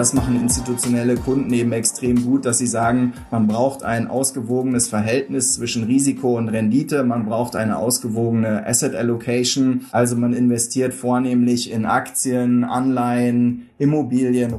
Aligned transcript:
das 0.00 0.14
machen 0.14 0.40
institutionelle 0.40 1.14
Kunden 1.16 1.52
eben 1.52 1.72
extrem 1.72 2.24
gut, 2.24 2.46
dass 2.46 2.56
sie 2.56 2.66
sagen, 2.66 3.12
man 3.30 3.46
braucht 3.46 3.82
ein 3.82 4.08
ausgewogenes 4.08 4.88
Verhältnis 4.88 5.56
zwischen 5.56 5.84
Risiko 5.84 6.38
und 6.38 6.48
Rendite, 6.48 7.04
man 7.04 7.26
braucht 7.26 7.54
eine 7.54 7.76
ausgewogene 7.76 8.66
Asset 8.66 8.94
Allocation, 8.94 9.84
also 9.92 10.16
man 10.16 10.32
investiert 10.32 10.94
vornehmlich 10.94 11.70
in 11.70 11.84
Aktien, 11.84 12.64
Anleihen, 12.64 13.68
Immobilien. 13.76 14.54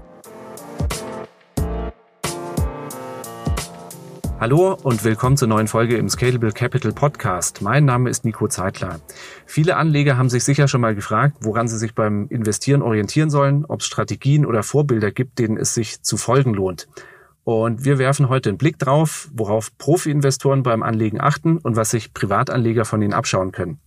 Hallo 4.41 4.75
und 4.81 5.03
willkommen 5.03 5.37
zur 5.37 5.47
neuen 5.47 5.67
Folge 5.67 5.97
im 5.97 6.09
Scalable 6.09 6.51
Capital 6.51 6.93
Podcast. 6.93 7.61
Mein 7.61 7.85
Name 7.85 8.09
ist 8.09 8.25
Nico 8.25 8.47
Zeitler. 8.47 8.99
Viele 9.45 9.75
Anleger 9.75 10.17
haben 10.17 10.29
sich 10.29 10.43
sicher 10.43 10.67
schon 10.67 10.81
mal 10.81 10.95
gefragt, 10.95 11.37
woran 11.41 11.67
sie 11.67 11.77
sich 11.77 11.93
beim 11.93 12.25
Investieren 12.29 12.81
orientieren 12.81 13.29
sollen, 13.29 13.65
ob 13.65 13.81
es 13.81 13.85
Strategien 13.85 14.47
oder 14.47 14.63
Vorbilder 14.63 15.11
gibt, 15.11 15.37
denen 15.37 15.57
es 15.57 15.75
sich 15.75 16.01
zu 16.01 16.17
folgen 16.17 16.55
lohnt. 16.55 16.87
Und 17.43 17.85
wir 17.85 17.99
werfen 17.99 18.29
heute 18.29 18.49
einen 18.49 18.57
Blick 18.57 18.79
drauf, 18.79 19.29
worauf 19.31 19.77
Profi-Investoren 19.77 20.63
beim 20.63 20.81
Anlegen 20.81 21.21
achten 21.21 21.59
und 21.59 21.75
was 21.75 21.91
sich 21.91 22.11
Privatanleger 22.11 22.83
von 22.83 23.03
ihnen 23.03 23.13
abschauen 23.13 23.51
können. 23.51 23.79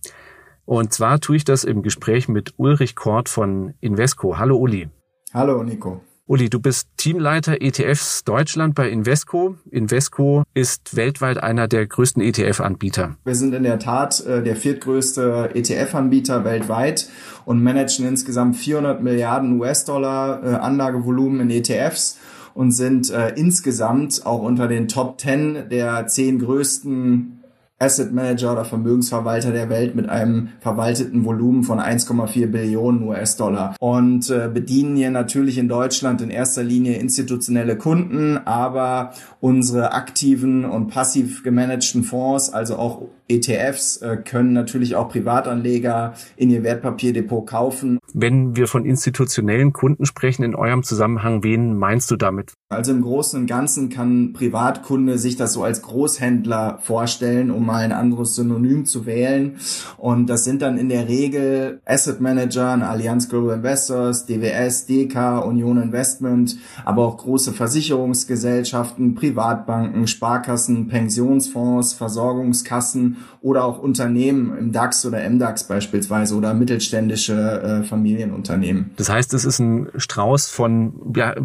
Und 0.63 0.93
zwar 0.93 1.19
tue 1.19 1.35
ich 1.35 1.43
das 1.43 1.65
im 1.65 1.81
Gespräch 1.81 2.29
mit 2.29 2.53
Ulrich 2.55 2.95
Kort 2.95 3.27
von 3.27 3.73
Invesco. 3.81 4.37
Hallo 4.37 4.55
Uli. 4.55 4.87
Hallo 5.33 5.61
Nico. 5.63 5.99
Uli, 6.27 6.49
du 6.49 6.59
bist 6.59 6.87
Teamleiter 6.97 7.61
ETFs 7.61 8.23
Deutschland 8.23 8.73
bei 8.73 8.89
Invesco. 8.89 9.57
Invesco 9.69 10.41
ist 10.55 10.95
weltweit 10.95 11.37
einer 11.37 11.67
der 11.67 11.85
größten 11.85 12.19
ETF-Anbieter. 12.19 13.15
Wir 13.23 13.35
sind 13.35 13.53
in 13.53 13.61
der 13.61 13.77
Tat 13.77 14.25
äh, 14.25 14.41
der 14.41 14.55
viertgrößte 14.55 15.51
ETF-Anbieter 15.53 16.43
weltweit 16.43 17.09
und 17.45 17.61
managen 17.61 18.07
insgesamt 18.07 18.55
400 18.55 19.03
Milliarden 19.03 19.59
US-Dollar 19.59 20.43
äh, 20.43 20.55
Anlagevolumen 20.55 21.41
in 21.41 21.51
ETFs 21.51 22.17
und 22.55 22.71
sind 22.71 23.11
äh, 23.11 23.29
insgesamt 23.35 24.25
auch 24.25 24.41
unter 24.41 24.67
den 24.67 24.87
Top 24.87 25.21
10 25.21 25.69
der 25.69 26.07
zehn 26.07 26.39
größten 26.39 27.44
Asset 27.77 28.13
Manager 28.13 28.53
oder 28.53 28.63
Vermögensverwalter 28.63 29.51
der 29.51 29.69
Welt 29.69 29.95
mit 29.95 30.07
einem 30.07 30.49
verwalteten 30.61 31.25
Volumen 31.25 31.63
von 31.63 31.79
1,4 31.79 32.47
Billionen 32.47 33.03
US-Dollar. 33.03 33.75
Und 33.79 34.29
äh, 34.29 34.49
bedienen 34.53 34.95
hier 34.95 35.11
natürlich 35.11 35.57
in 35.57 35.67
Deutschland 35.67 36.21
in 36.21 36.29
erster 36.29 36.63
Linie 36.63 36.97
institutionelle 36.97 37.77
Kunden, 37.77 38.37
aber 38.37 39.11
unsere 39.41 39.91
aktiven 39.91 40.63
und 40.63 40.87
passiv 40.87 41.43
gemanagten 41.43 42.03
Fonds, 42.03 42.49
also 42.49 42.77
auch 42.77 43.01
ETFs, 43.27 43.97
äh, 43.97 44.17
können 44.17 44.53
natürlich 44.53 44.95
auch 44.95 45.09
Privatanleger 45.09 46.13
in 46.37 46.49
ihr 46.49 46.63
Wertpapierdepot 46.63 47.47
kaufen. 47.47 47.99
Wenn 48.13 48.55
wir 48.55 48.67
von 48.67 48.85
institutionellen 48.85 49.73
Kunden 49.73 50.05
sprechen 50.05 50.43
in 50.43 50.55
eurem 50.55 50.83
Zusammenhang, 50.83 51.43
wen 51.43 51.77
meinst 51.77 52.11
du 52.11 52.15
damit? 52.15 52.53
Also 52.69 52.91
im 52.91 53.01
Großen 53.01 53.41
und 53.41 53.47
Ganzen 53.47 53.89
kann 53.89 54.33
Privatkunde 54.33 55.17
sich 55.17 55.35
das 55.35 55.53
so 55.53 55.63
als 55.63 55.81
Großhändler 55.81 56.79
vorstellen, 56.81 57.51
um 57.51 57.65
mal 57.65 57.83
ein 57.83 57.91
anderes 57.91 58.35
Synonym 58.35 58.85
zu 58.85 59.05
wählen. 59.05 59.57
Und 59.97 60.27
das 60.27 60.43
sind 60.43 60.61
dann 60.61 60.77
in 60.77 60.89
der 60.89 61.07
Regel 61.07 61.81
Asset 61.85 62.21
Manager, 62.21 62.65
Allianz 62.65 63.29
Global 63.29 63.55
Investors, 63.55 64.25
DWS, 64.25 64.85
DK, 64.85 65.39
Union 65.39 65.81
Investment, 65.81 66.57
aber 66.83 67.05
auch 67.05 67.17
große 67.17 67.53
Versicherungsgesellschaften, 67.53 69.15
Privatbanken, 69.15 70.07
Sparkassen, 70.07 70.87
Pensionsfonds, 70.87 71.93
Versorgungskassen 71.93 73.14
oder 73.41 73.63
auch 73.63 73.79
Unternehmen 73.79 74.57
im 74.57 74.71
DAX 74.71 75.05
oder 75.05 75.27
MDAX 75.29 75.67
beispielsweise 75.67 76.35
oder 76.35 76.53
mittelständische 76.53 77.33
äh, 77.33 77.83
Familienunternehmen. 77.83 78.91
Das 78.97 79.09
heißt, 79.09 79.33
es 79.33 79.45
ist 79.45 79.59
ein 79.59 79.89
Strauß 79.95 80.49
von 80.49 81.13
ja, 81.15 81.35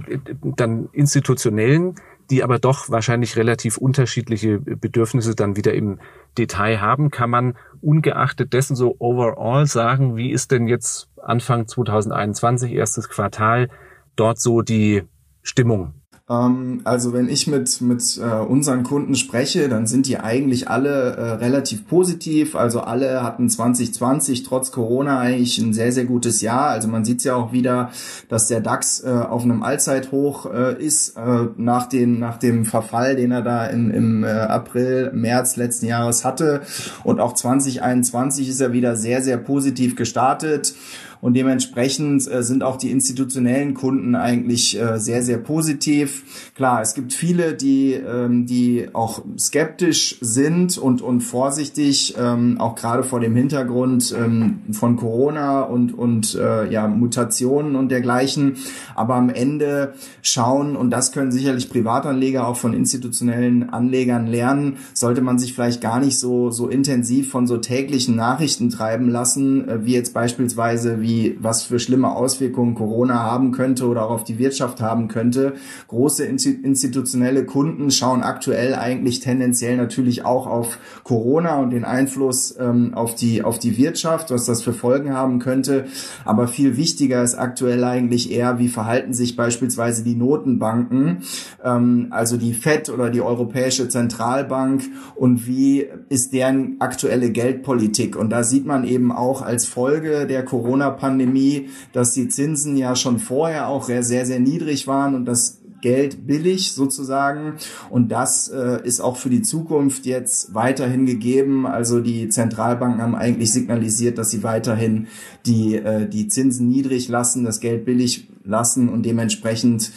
dann 0.57 0.89
institutionellen 0.93 1.95
die 2.31 2.45
aber 2.45 2.59
doch 2.59 2.89
wahrscheinlich 2.91 3.37
relativ 3.37 3.77
unterschiedliche 3.77 4.61
Bedürfnisse 4.61 5.35
dann 5.35 5.57
wieder 5.57 5.75
im 5.75 5.99
Detail 6.39 6.81
haben, 6.81 7.11
kann 7.11 7.29
man 7.29 7.57
ungeachtet 7.83 8.53
dessen 8.53 8.77
so 8.77 8.95
overall 9.01 9.67
sagen, 9.67 10.17
wie 10.17 10.31
ist 10.31 10.53
denn 10.53 10.69
jetzt 10.69 11.09
Anfang 11.21 11.67
2021, 11.67 12.73
erstes 12.73 13.09
Quartal, 13.09 13.69
dort 14.15 14.39
so 14.39 14.63
die 14.63 15.03
Stimmung? 15.43 15.95
Ähm, 16.31 16.81
also 16.85 17.13
wenn 17.13 17.29
ich 17.29 17.47
mit, 17.47 17.81
mit 17.81 18.19
äh, 18.19 18.41
unseren 18.41 18.85
Kunden 18.85 19.17
spreche, 19.17 19.69
dann 19.69 19.87
sind 19.87 20.07
die 20.07 20.19
eigentlich 20.19 20.71
alle 20.71 21.17
äh, 21.17 21.23
relativ 21.33 21.87
positiv. 21.89 22.55
Also 22.55 22.81
alle 22.81 23.23
hatten 23.23 23.49
2020 23.51 24.45
trotz 24.45 24.71
Corona 24.71 25.19
eigentlich 25.19 25.59
ein 25.59 25.75
sehr, 25.75 25.93
sehr 25.93 26.05
gutes 26.05 26.41
Jahr. 26.41 26.69
Also 26.69 26.89
man 26.89 27.05
sieht 27.05 27.25
ja 27.25 27.35
auch 27.35 27.53
wieder, 27.53 27.91
dass 28.29 28.47
der 28.47 28.61
DAX 28.61 29.01
äh, 29.01 29.09
auf 29.09 29.43
einem 29.43 29.63
Allzeithoch 29.63 30.47
äh, 30.53 30.81
ist 30.81 31.17
äh, 31.17 31.49
nach, 31.57 31.87
den, 31.87 32.21
nach 32.21 32.39
dem 32.39 32.65
Verfall, 32.65 33.17
den 33.17 33.33
er 33.33 33.43
da 33.43 33.67
in, 33.67 33.91
im 33.91 34.25
äh, 34.25 34.29
April, 34.29 35.11
März 35.13 35.57
letzten 35.57 35.87
Jahres 35.87 36.25
hatte. 36.25 36.61
Und 37.03 37.19
auch 37.19 37.35
2021 37.35 38.49
ist 38.49 38.61
er 38.61 38.73
wieder 38.73 38.95
sehr, 38.95 39.23
sehr 39.23 39.37
positiv 39.37 39.97
gestartet. 39.97 40.75
Und 41.21 41.35
dementsprechend 41.35 42.31
äh, 42.31 42.43
sind 42.43 42.63
auch 42.63 42.77
die 42.77 42.91
institutionellen 42.91 43.75
Kunden 43.75 44.15
eigentlich 44.15 44.81
äh, 44.81 44.99
sehr, 44.99 45.23
sehr 45.23 45.39
positiv. 45.39 46.53
Klar, 46.55 46.81
es 46.81 46.95
gibt 46.95 47.13
viele, 47.13 47.55
die, 47.55 47.93
ähm, 47.93 48.47
die 48.47 48.89
auch 48.95 49.23
skeptisch 49.39 50.17
sind 50.21 50.79
und, 50.79 51.03
und 51.03 51.21
vorsichtig, 51.21 52.15
ähm, 52.19 52.59
auch 52.59 52.75
gerade 52.75 53.03
vor 53.03 53.21
dem 53.21 53.37
Hintergrund 53.37 54.15
ähm, 54.19 54.61
von 54.73 54.97
Corona 54.97 55.61
und, 55.63 55.93
und 55.93 56.35
äh, 56.35 56.71
ja, 56.71 56.89
Mutationen 56.89 57.77
und 57.77 57.91
dergleichen. 57.91 58.57
Aber 58.95 59.15
am 59.17 59.29
Ende 59.29 59.93
schauen, 60.23 60.75
und 60.75 60.91
das 60.91 61.13
können 61.13 61.33
sicherlich 61.33 61.69
Privatanleger 61.69 62.47
auch 62.47 62.57
von 62.57 62.73
institutionellen 62.73 63.69
Anlegern 63.71 64.27
lernen, 64.27 64.79
sollte 64.95 65.21
man 65.21 65.39
sich 65.39 65.53
vielleicht 65.53 65.83
gar 65.83 66.01
nicht 66.01 66.19
so, 66.19 66.51
so 66.51 66.69
intensiv 66.69 67.31
von 67.31 67.47
so 67.47 67.59
täglichen 67.59 68.17
Nachrichten 68.17 68.71
treiben 68.71 69.11
lassen, 69.11 69.69
äh, 69.69 69.85
wie 69.85 69.93
jetzt 69.93 70.15
beispielsweise 70.15 71.03
wie 71.03 71.10
wie 71.11 71.37
was 71.41 71.65
für 71.65 71.81
schlimme 71.81 72.15
Auswirkungen 72.15 72.75
Corona 72.75 73.21
haben 73.21 73.51
könnte 73.51 73.87
oder 73.87 74.05
auch 74.05 74.11
auf 74.11 74.25
die 74.25 74.39
Wirtschaft 74.39 74.81
haben 74.81 75.09
könnte. 75.09 75.55
Große 75.89 76.25
institutionelle 76.25 77.45
Kunden 77.45 77.91
schauen 77.91 78.23
aktuell 78.23 78.75
eigentlich 78.75 79.21
tendenziell 79.21 79.77
natürlich 79.77 80.25
auch 80.25 80.47
auf 80.47 80.79
Corona 81.03 81.57
und 81.59 81.71
den 81.71 81.85
Einfluss 81.85 82.55
ähm, 82.59 82.95
auf 82.95 83.15
die 83.15 83.43
auf 83.43 83.59
die 83.59 83.77
Wirtschaft, 83.77 84.31
was 84.31 84.47
das 84.47 84.63
für 84.63 84.73
Folgen 84.73 85.13
haben 85.13 85.41
könnte. 85.41 85.87
Aber 86.25 86.47
viel 86.47 86.77
wichtiger 86.77 87.23
ist 87.23 87.35
aktuell 87.35 87.83
eigentlich 87.83 88.31
eher, 88.31 88.59
wie 88.59 88.69
verhalten 88.69 89.13
sich 89.13 89.35
beispielsweise 89.35 90.05
die 90.05 90.15
Notenbanken, 90.15 91.23
ähm, 91.65 92.07
also 92.11 92.37
die 92.37 92.55
Fed 92.55 92.89
oder 92.89 93.11
die 93.11 93.21
Europäische 93.21 93.89
Zentralbank 93.89 94.83
und 95.17 95.47
wie 95.47 95.87
ist 96.09 96.33
deren 96.33 96.77
aktuelle 96.81 97.31
Geldpolitik. 97.31 98.17
Und 98.17 98.31
da 98.31 98.45
sieht 98.45 98.67
man 98.67 98.85
eben 98.85 99.11
auch 99.11 99.43
als 99.43 99.67
Folge 99.67 100.27
der 100.27 100.45
Corona 100.45 100.91
Pandemie, 101.01 101.71
dass 101.93 102.13
die 102.13 102.29
Zinsen 102.29 102.77
ja 102.77 102.95
schon 102.95 103.19
vorher 103.19 103.69
auch 103.69 103.85
sehr, 103.85 104.03
sehr 104.03 104.41
niedrig 104.41 104.87
waren 104.87 105.15
und 105.15 105.25
das 105.25 105.61
Geld 105.81 106.27
billig 106.27 106.73
sozusagen. 106.73 107.55
Und 107.89 108.13
das 108.13 108.49
äh, 108.49 108.81
ist 108.85 109.01
auch 109.01 109.17
für 109.17 109.31
die 109.31 109.43
Zukunft 109.43 110.07
jetzt 110.07 110.55
weiterhin 110.55 111.07
gegeben. 111.07 111.67
Also 111.67 112.01
die 112.01 112.29
Zentralbanken 112.29 113.03
haben 113.03 113.15
eigentlich 113.15 113.53
signalisiert, 113.53 114.19
dass 114.19 114.31
sie 114.31 114.43
weiterhin 114.43 115.07
die, 115.47 115.77
äh, 115.77 116.09
die 116.09 116.29
Zinsen 116.29 116.69
niedrig 116.69 117.09
lassen, 117.09 117.45
das 117.45 117.61
Geld 117.61 117.85
billig 117.85 118.29
lassen 118.45 118.89
und 118.89 119.05
dementsprechend 119.05 119.91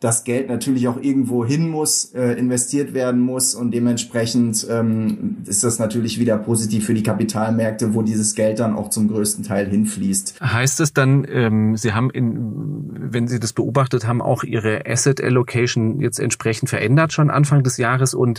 das 0.00 0.22
Geld 0.22 0.48
natürlich 0.48 0.86
auch 0.86 1.00
irgendwo 1.00 1.44
hin 1.44 1.68
muss, 1.68 2.12
äh, 2.14 2.34
investiert 2.34 2.94
werden 2.94 3.20
muss 3.20 3.56
und 3.56 3.72
dementsprechend 3.72 4.64
ähm, 4.70 5.38
ist 5.44 5.64
das 5.64 5.80
natürlich 5.80 6.20
wieder 6.20 6.38
positiv 6.38 6.86
für 6.86 6.94
die 6.94 7.02
Kapitalmärkte, 7.02 7.94
wo 7.94 8.02
dieses 8.02 8.36
Geld 8.36 8.60
dann 8.60 8.76
auch 8.76 8.90
zum 8.90 9.08
größten 9.08 9.44
Teil 9.44 9.66
hinfließt. 9.68 10.40
Heißt 10.40 10.78
es 10.80 10.92
dann, 10.92 11.26
ähm, 11.28 11.76
Sie 11.76 11.94
haben, 11.94 12.10
in, 12.10 13.12
wenn 13.12 13.26
Sie 13.26 13.40
das 13.40 13.52
beobachtet 13.52 14.06
haben, 14.06 14.22
auch 14.22 14.44
Ihre 14.44 14.86
Asset 14.86 15.20
Allocation 15.20 16.00
jetzt 16.00 16.20
entsprechend 16.20 16.68
verändert 16.68 17.12
schon 17.12 17.28
Anfang 17.28 17.64
des 17.64 17.76
Jahres 17.76 18.14
und 18.14 18.38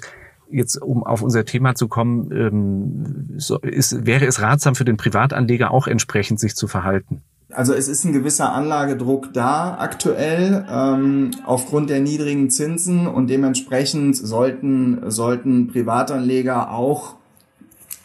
jetzt 0.49 0.81
um 0.81 1.03
auf 1.03 1.21
unser 1.21 1.43
Thema 1.43 1.75
zu 1.75 1.89
kommen, 1.89 2.31
ähm, 2.31 3.35
so 3.37 3.59
ist, 3.59 4.05
wäre 4.05 4.25
es 4.25 4.41
ratsam 4.41 4.75
für 4.75 4.85
den 4.85 4.95
Privatanleger 4.95 5.71
auch 5.71 5.87
entsprechend 5.87 6.39
sich 6.39 6.55
zu 6.55 6.67
verhalten? 6.67 7.21
Also 7.51 7.73
es 7.73 7.87
ist 7.87 8.03
ein 8.05 8.13
gewisser 8.13 8.53
Anlagedruck 8.53 9.33
da 9.33 9.77
aktuell 9.79 10.65
ähm, 10.71 11.31
aufgrund 11.45 11.89
der 11.89 11.99
niedrigen 11.99 12.51
Zinsen 12.51 13.07
und 13.07 13.27
dementsprechend 13.27 14.15
sollten, 14.15 15.09
sollten 15.09 15.67
Privatanleger 15.67 16.71
auch 16.71 17.18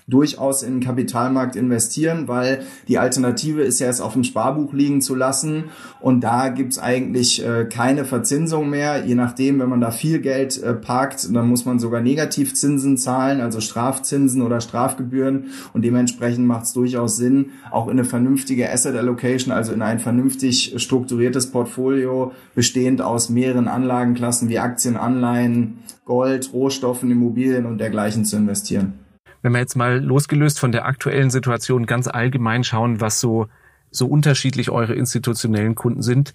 durchaus 0.07 0.63
in 0.63 0.75
den 0.75 0.81
Kapitalmarkt 0.81 1.57
investieren, 1.57 2.29
weil 2.29 2.61
die 2.89 2.99
Alternative 2.99 3.63
ist 3.63 3.81
ja 3.81 3.89
es 3.89 4.03
auf 4.03 4.13
dem 4.13 4.25
Sparbuch 4.25 4.75
liegen 4.75 5.01
zu 5.01 5.15
lassen 5.15 5.65
und 6.01 6.21
da 6.21 6.51
gibt's 6.51 6.79
eigentlich 6.79 7.45
äh, 7.45 7.65
keine 7.65 8.05
Verzinsung 8.05 8.69
mehr. 8.69 9.07
Je 9.07 9.15
nachdem, 9.15 9.61
wenn 9.61 9.71
man 9.71 9.81
da 9.81 9.91
viel 9.91 10.21
Geld 10.21 10.63
äh, 10.63 10.75
parkt, 10.75 11.35
dann 11.35 11.49
muss 11.49 11.65
man 11.65 11.79
sogar 11.79 12.03
Negativzinsen 12.03 12.99
zahlen, 12.99 13.41
also 13.41 13.61
Strafzinsen 13.61 14.43
oder 14.43 14.61
Strafgebühren 14.61 15.47
und 15.73 15.83
dementsprechend 15.83 16.47
macht 16.47 16.65
es 16.65 16.75
durchaus 16.75 17.17
Sinn, 17.17 17.53
auch 17.71 17.87
in 17.87 17.93
eine 17.93 18.05
vernünftige 18.05 18.71
Asset 18.71 18.97
Allocation, 18.97 19.55
also 19.55 19.73
in 19.73 19.81
ein 19.81 20.01
vernünftig 20.01 20.75
strukturiertes 20.77 21.51
Portfolio 21.51 22.33
bestehend 22.55 23.01
aus 23.01 23.31
mehreren 23.31 23.69
Anlagenklassen 23.69 24.51
wie 24.51 24.59
Aktien, 24.59 24.99
Anleihen, 24.99 25.79
Gold, 26.05 26.53
Rohstoffen, 26.53 27.11
Immobilien 27.11 27.65
und 27.65 27.79
dergleichen 27.79 28.27
zu 28.27 28.37
investieren. 28.37 29.04
Wenn 29.45 29.53
wir 29.53 29.59
jetzt 29.59 29.77
mal 29.77 30.03
losgelöst 30.03 30.59
von 30.59 30.73
der 30.73 30.87
aktuellen 30.87 31.29
Situation 31.29 31.85
ganz 31.85 32.09
allgemein 32.09 32.65
schauen, 32.65 33.03
was 33.03 33.21
so, 33.21 33.49
so 33.91 34.07
unterschiedlich 34.07 34.71
eure 34.71 34.95
institutionellen 34.95 35.75
Kunden 35.75 36.01
sind, 36.01 36.33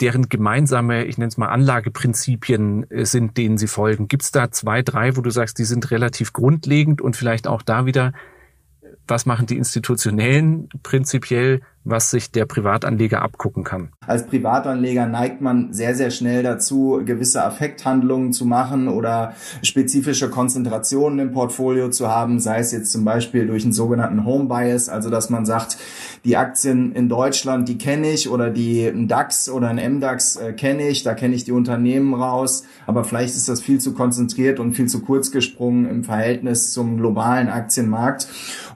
deren 0.00 0.28
gemeinsame, 0.28 1.04
ich 1.04 1.18
nenne 1.18 1.30
es 1.30 1.36
mal 1.36 1.48
Anlageprinzipien 1.48 2.88
äh, 2.92 3.06
sind, 3.06 3.36
denen 3.38 3.58
sie 3.58 3.66
folgen. 3.66 4.06
Gibt 4.06 4.22
es 4.22 4.30
da 4.30 4.52
zwei, 4.52 4.82
drei, 4.82 5.16
wo 5.16 5.20
du 5.20 5.30
sagst, 5.30 5.58
die 5.58 5.64
sind 5.64 5.90
relativ 5.90 6.32
grundlegend 6.32 7.02
und 7.02 7.16
vielleicht 7.16 7.48
auch 7.48 7.60
da 7.60 7.86
wieder, 7.86 8.12
was 9.08 9.26
machen 9.26 9.46
die 9.46 9.56
Institutionellen 9.56 10.68
prinzipiell 10.84 11.60
was 11.84 12.10
sich 12.10 12.30
der 12.30 12.46
Privatanleger 12.46 13.22
abgucken 13.22 13.62
kann. 13.62 13.90
Als 14.06 14.26
Privatanleger 14.26 15.06
neigt 15.06 15.40
man 15.40 15.72
sehr, 15.72 15.94
sehr 15.94 16.10
schnell 16.10 16.42
dazu, 16.42 17.02
gewisse 17.04 17.44
Affekthandlungen 17.44 18.32
zu 18.32 18.46
machen 18.46 18.88
oder 18.88 19.34
spezifische 19.62 20.30
Konzentrationen 20.30 21.18
im 21.18 21.32
Portfolio 21.32 21.90
zu 21.90 22.08
haben, 22.08 22.40
sei 22.40 22.58
es 22.58 22.72
jetzt 22.72 22.90
zum 22.90 23.04
Beispiel 23.04 23.46
durch 23.46 23.64
einen 23.64 23.72
sogenannten 23.72 24.24
Home 24.24 24.46
Bias, 24.46 24.88
also 24.88 25.10
dass 25.10 25.30
man 25.30 25.44
sagt, 25.44 25.76
die 26.24 26.38
Aktien 26.38 26.92
in 26.92 27.10
Deutschland, 27.10 27.68
die 27.68 27.76
kenne 27.76 28.10
ich 28.10 28.30
oder 28.30 28.48
die 28.48 28.90
DAX 29.06 29.50
oder 29.50 29.68
ein 29.68 29.96
MDAX 29.96 30.36
äh, 30.36 30.52
kenne 30.54 30.88
ich, 30.88 31.02
da 31.02 31.12
kenne 31.12 31.34
ich 31.34 31.44
die 31.44 31.52
Unternehmen 31.52 32.14
raus, 32.14 32.64
aber 32.86 33.04
vielleicht 33.04 33.34
ist 33.34 33.48
das 33.48 33.60
viel 33.60 33.78
zu 33.78 33.92
konzentriert 33.92 34.58
und 34.58 34.74
viel 34.74 34.86
zu 34.86 35.02
kurz 35.02 35.30
gesprungen 35.30 35.86
im 35.86 36.02
Verhältnis 36.02 36.72
zum 36.72 36.96
globalen 36.96 37.48
Aktienmarkt. 37.48 38.26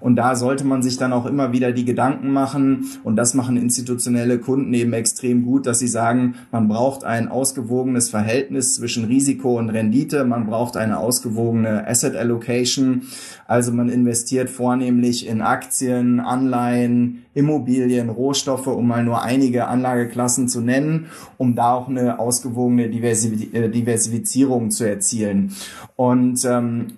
Und 0.00 0.16
da 0.16 0.36
sollte 0.36 0.64
man 0.64 0.82
sich 0.82 0.98
dann 0.98 1.12
auch 1.12 1.26
immer 1.26 1.52
wieder 1.52 1.72
die 1.72 1.84
Gedanken 1.84 2.32
machen, 2.32 2.86
und 3.04 3.16
das 3.16 3.34
machen 3.34 3.56
institutionelle 3.56 4.38
Kunden 4.38 4.72
eben 4.74 4.92
extrem 4.92 5.44
gut, 5.44 5.66
dass 5.66 5.78
sie 5.78 5.88
sagen, 5.88 6.34
man 6.50 6.68
braucht 6.68 7.04
ein 7.04 7.28
ausgewogenes 7.28 8.10
Verhältnis 8.10 8.74
zwischen 8.74 9.04
Risiko 9.04 9.58
und 9.58 9.70
Rendite, 9.70 10.24
man 10.24 10.46
braucht 10.46 10.76
eine 10.76 10.98
ausgewogene 10.98 11.86
Asset 11.86 12.16
Allocation. 12.16 13.02
Also 13.46 13.72
man 13.72 13.88
investiert 13.88 14.50
vornehmlich 14.50 15.26
in 15.26 15.40
Aktien, 15.40 16.20
Anleihen, 16.20 17.24
Immobilien, 17.34 18.08
Rohstoffe, 18.10 18.66
um 18.66 18.86
mal 18.86 19.04
nur 19.04 19.22
einige 19.22 19.68
Anlageklassen 19.68 20.48
zu 20.48 20.60
nennen, 20.60 21.06
um 21.38 21.54
da 21.54 21.72
auch 21.72 21.88
eine 21.88 22.18
ausgewogene 22.18 22.84
äh, 22.86 23.70
Diversifizierung 23.70 24.70
zu 24.70 24.84
erzielen. 24.84 25.52
Und 25.96 26.44
ähm, 26.44 26.88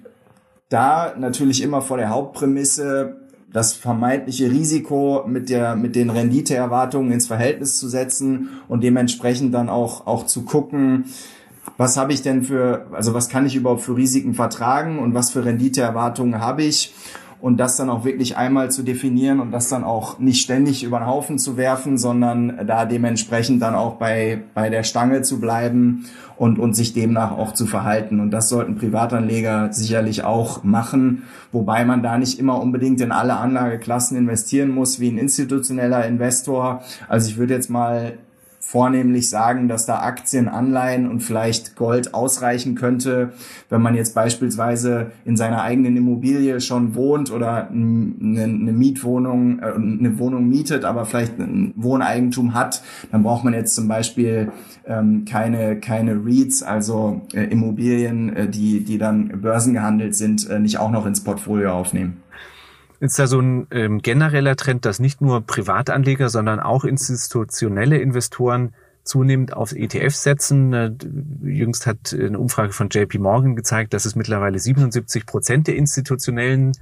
da 0.70 1.14
natürlich 1.18 1.62
immer 1.62 1.82
vor 1.82 1.98
der 1.98 2.10
Hauptprämisse, 2.10 3.19
das 3.52 3.74
vermeintliche 3.74 4.50
Risiko 4.50 5.24
mit 5.26 5.48
der 5.48 5.76
mit 5.76 5.96
den 5.96 6.10
Renditeerwartungen 6.10 7.12
ins 7.12 7.26
Verhältnis 7.26 7.78
zu 7.78 7.88
setzen 7.88 8.50
und 8.68 8.84
dementsprechend 8.84 9.52
dann 9.52 9.68
auch 9.68 10.06
auch 10.06 10.26
zu 10.26 10.42
gucken, 10.42 11.06
was 11.76 11.96
habe 11.96 12.12
ich 12.12 12.22
denn 12.22 12.42
für 12.44 12.86
also 12.92 13.14
was 13.14 13.28
kann 13.28 13.46
ich 13.46 13.56
überhaupt 13.56 13.82
für 13.82 13.96
Risiken 13.96 14.34
vertragen 14.34 14.98
und 14.98 15.14
was 15.14 15.30
für 15.30 15.44
Renditeerwartungen 15.44 16.40
habe 16.40 16.62
ich 16.62 16.94
und 17.40 17.56
das 17.56 17.76
dann 17.76 17.88
auch 17.88 18.04
wirklich 18.04 18.36
einmal 18.36 18.70
zu 18.70 18.82
definieren 18.82 19.40
und 19.40 19.50
das 19.50 19.68
dann 19.68 19.84
auch 19.84 20.18
nicht 20.18 20.42
ständig 20.42 20.82
über 20.82 20.98
den 20.98 21.06
Haufen 21.06 21.38
zu 21.38 21.56
werfen, 21.56 21.96
sondern 21.96 22.66
da 22.66 22.84
dementsprechend 22.84 23.62
dann 23.62 23.74
auch 23.74 23.94
bei, 23.94 24.42
bei 24.54 24.68
der 24.68 24.82
Stange 24.82 25.22
zu 25.22 25.40
bleiben 25.40 26.06
und, 26.36 26.58
und 26.58 26.74
sich 26.74 26.92
demnach 26.92 27.32
auch 27.32 27.52
zu 27.52 27.66
verhalten. 27.66 28.20
Und 28.20 28.30
das 28.30 28.48
sollten 28.48 28.76
Privatanleger 28.76 29.72
sicherlich 29.72 30.24
auch 30.24 30.64
machen, 30.64 31.22
wobei 31.52 31.84
man 31.84 32.02
da 32.02 32.18
nicht 32.18 32.38
immer 32.38 32.60
unbedingt 32.60 33.00
in 33.00 33.12
alle 33.12 33.36
Anlageklassen 33.36 34.16
investieren 34.16 34.70
muss 34.70 35.00
wie 35.00 35.08
ein 35.08 35.18
institutioneller 35.18 36.06
Investor. 36.06 36.82
Also 37.08 37.28
ich 37.28 37.38
würde 37.38 37.54
jetzt 37.54 37.70
mal 37.70 38.14
vornehmlich 38.62 39.30
sagen, 39.30 39.68
dass 39.68 39.86
da 39.86 40.00
Aktien, 40.00 40.46
Anleihen 40.46 41.08
und 41.08 41.20
vielleicht 41.20 41.76
Gold 41.76 42.14
ausreichen 42.14 42.74
könnte, 42.74 43.32
wenn 43.70 43.80
man 43.80 43.94
jetzt 43.94 44.14
beispielsweise 44.14 45.12
in 45.24 45.36
seiner 45.36 45.62
eigenen 45.62 45.96
Immobilie 45.96 46.60
schon 46.60 46.94
wohnt 46.94 47.32
oder 47.32 47.70
eine, 47.70 48.44
eine 48.44 48.72
Mietwohnung, 48.72 49.60
äh, 49.60 49.72
eine 49.74 50.18
Wohnung 50.18 50.48
mietet, 50.48 50.84
aber 50.84 51.06
vielleicht 51.06 51.38
ein 51.38 51.72
Wohneigentum 51.74 52.52
hat, 52.52 52.82
dann 53.10 53.22
braucht 53.22 53.44
man 53.44 53.54
jetzt 53.54 53.74
zum 53.74 53.88
Beispiel 53.88 54.52
ähm, 54.86 55.24
keine 55.24 55.80
keine 55.80 56.22
REITs, 56.24 56.62
also 56.62 57.22
äh, 57.32 57.44
Immobilien, 57.44 58.36
äh, 58.36 58.48
die 58.48 58.84
die 58.84 58.98
dann 58.98 59.40
börsengehandelt 59.40 60.14
sind, 60.14 60.48
äh, 60.50 60.58
nicht 60.58 60.78
auch 60.78 60.90
noch 60.90 61.06
ins 61.06 61.24
Portfolio 61.24 61.72
aufnehmen. 61.72 62.22
Ist 63.00 63.18
da 63.18 63.26
so 63.26 63.40
ein 63.40 63.66
ähm, 63.70 64.02
genereller 64.02 64.56
Trend, 64.56 64.84
dass 64.84 65.00
nicht 65.00 65.22
nur 65.22 65.40
Privatanleger, 65.40 66.28
sondern 66.28 66.60
auch 66.60 66.84
institutionelle 66.84 67.98
Investoren 67.98 68.74
zunehmend 69.04 69.54
auf 69.54 69.72
ETFs 69.72 70.22
setzen? 70.22 70.98
Jüngst 71.42 71.86
hat 71.86 72.12
eine 72.12 72.38
Umfrage 72.38 72.74
von 72.74 72.90
JP 72.90 73.18
Morgan 73.18 73.56
gezeigt, 73.56 73.94
dass 73.94 74.04
es 74.04 74.16
mittlerweile 74.16 74.58
77 74.58 75.24
Prozent 75.24 75.66
der 75.66 75.76
institutionellen 75.76 76.72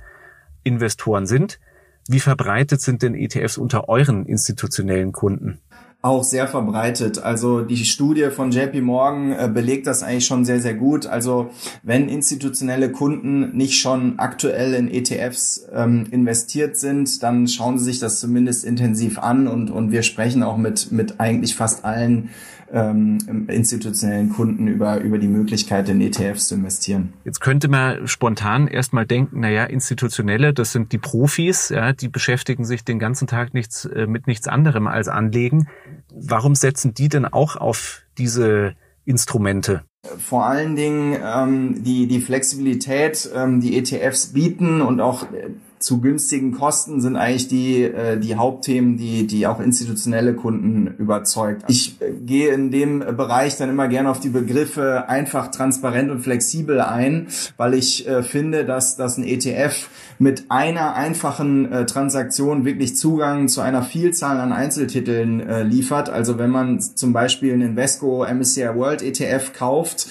Investoren 0.64 1.26
sind. 1.26 1.60
Wie 2.08 2.20
verbreitet 2.20 2.80
sind 2.80 3.02
denn 3.02 3.14
ETFs 3.14 3.56
unter 3.56 3.88
euren 3.88 4.26
institutionellen 4.26 5.12
Kunden? 5.12 5.60
Auch 6.00 6.22
sehr 6.22 6.46
verbreitet. 6.46 7.18
Also 7.18 7.62
die 7.62 7.84
Studie 7.84 8.30
von 8.30 8.52
JP 8.52 8.82
Morgan 8.82 9.32
äh, 9.32 9.50
belegt 9.52 9.88
das 9.88 10.04
eigentlich 10.04 10.26
schon 10.26 10.44
sehr, 10.44 10.60
sehr 10.60 10.74
gut. 10.74 11.06
Also 11.06 11.50
wenn 11.82 12.08
institutionelle 12.08 12.92
Kunden 12.92 13.56
nicht 13.56 13.80
schon 13.80 14.18
aktuell 14.20 14.74
in 14.74 14.88
ETFs 14.88 15.66
ähm, 15.72 16.06
investiert 16.12 16.76
sind, 16.76 17.22
dann 17.24 17.48
schauen 17.48 17.78
sie 17.78 17.86
sich 17.86 17.98
das 17.98 18.20
zumindest 18.20 18.64
intensiv 18.64 19.18
an 19.18 19.48
und, 19.48 19.72
und 19.72 19.90
wir 19.90 20.02
sprechen 20.04 20.44
auch 20.44 20.56
mit, 20.56 20.92
mit 20.92 21.18
eigentlich 21.18 21.56
fast 21.56 21.84
allen 21.84 22.30
ähm, 22.72 23.46
institutionellen 23.48 24.30
Kunden 24.30 24.68
über, 24.68 25.00
über 25.00 25.18
die 25.18 25.28
Möglichkeit, 25.28 25.88
in 25.88 26.00
ETFs 26.00 26.48
zu 26.48 26.54
investieren. 26.54 27.12
Jetzt 27.24 27.40
könnte 27.40 27.68
man 27.68 28.06
spontan 28.06 28.68
erstmal 28.68 29.06
denken, 29.06 29.40
naja, 29.40 29.64
institutionelle, 29.64 30.52
das 30.52 30.72
sind 30.72 30.92
die 30.92 30.98
Profis, 30.98 31.70
ja, 31.70 31.92
die 31.92 32.08
beschäftigen 32.08 32.64
sich 32.64 32.84
den 32.84 32.98
ganzen 32.98 33.26
Tag 33.26 33.54
nichts, 33.54 33.84
äh, 33.84 34.06
mit 34.06 34.26
nichts 34.26 34.48
anderem 34.48 34.86
als 34.86 35.08
Anlegen. 35.08 35.68
Warum 36.14 36.54
setzen 36.54 36.94
die 36.94 37.08
denn 37.08 37.24
auch 37.24 37.56
auf 37.56 38.02
diese 38.18 38.74
Instrumente? 39.04 39.82
Vor 40.18 40.46
allen 40.46 40.76
Dingen 40.76 41.16
ähm, 41.22 41.82
die, 41.82 42.06
die 42.06 42.20
Flexibilität, 42.20 43.28
ähm, 43.34 43.60
die 43.60 43.76
ETFs 43.76 44.28
bieten 44.32 44.80
und 44.80 45.00
auch 45.00 45.24
äh, 45.32 45.50
zu 45.78 46.00
günstigen 46.00 46.52
Kosten 46.52 47.00
sind 47.00 47.16
eigentlich 47.16 47.48
die, 47.48 47.82
äh, 47.82 48.18
die 48.18 48.36
Hauptthemen, 48.36 48.96
die, 48.96 49.26
die 49.26 49.46
auch 49.46 49.60
institutionelle 49.60 50.34
Kunden 50.34 50.94
überzeugt. 50.98 51.64
Ich 51.68 52.00
äh, 52.00 52.12
gehe 52.12 52.52
in 52.52 52.70
dem 52.70 52.98
Bereich 52.98 53.56
dann 53.56 53.70
immer 53.70 53.88
gerne 53.88 54.10
auf 54.10 54.20
die 54.20 54.28
Begriffe 54.28 55.08
einfach, 55.08 55.50
transparent 55.50 56.10
und 56.10 56.20
flexibel 56.20 56.80
ein, 56.80 57.28
weil 57.56 57.74
ich 57.74 58.06
äh, 58.08 58.22
finde, 58.22 58.64
dass, 58.64 58.96
dass 58.96 59.16
ein 59.18 59.24
ETF 59.24 59.88
mit 60.18 60.44
einer 60.48 60.94
einfachen 60.94 61.70
äh, 61.70 61.86
Transaktion 61.86 62.64
wirklich 62.64 62.96
Zugang 62.96 63.48
zu 63.48 63.60
einer 63.60 63.82
Vielzahl 63.82 64.38
an 64.38 64.52
Einzeltiteln 64.52 65.40
äh, 65.40 65.62
liefert. 65.62 66.10
Also 66.10 66.38
wenn 66.38 66.50
man 66.50 66.80
zum 66.80 67.12
Beispiel 67.12 67.52
einen 67.52 67.70
Invesco 67.70 68.26
MSCI 68.26 68.74
World 68.74 69.02
ETF 69.02 69.52
kauft, 69.52 70.08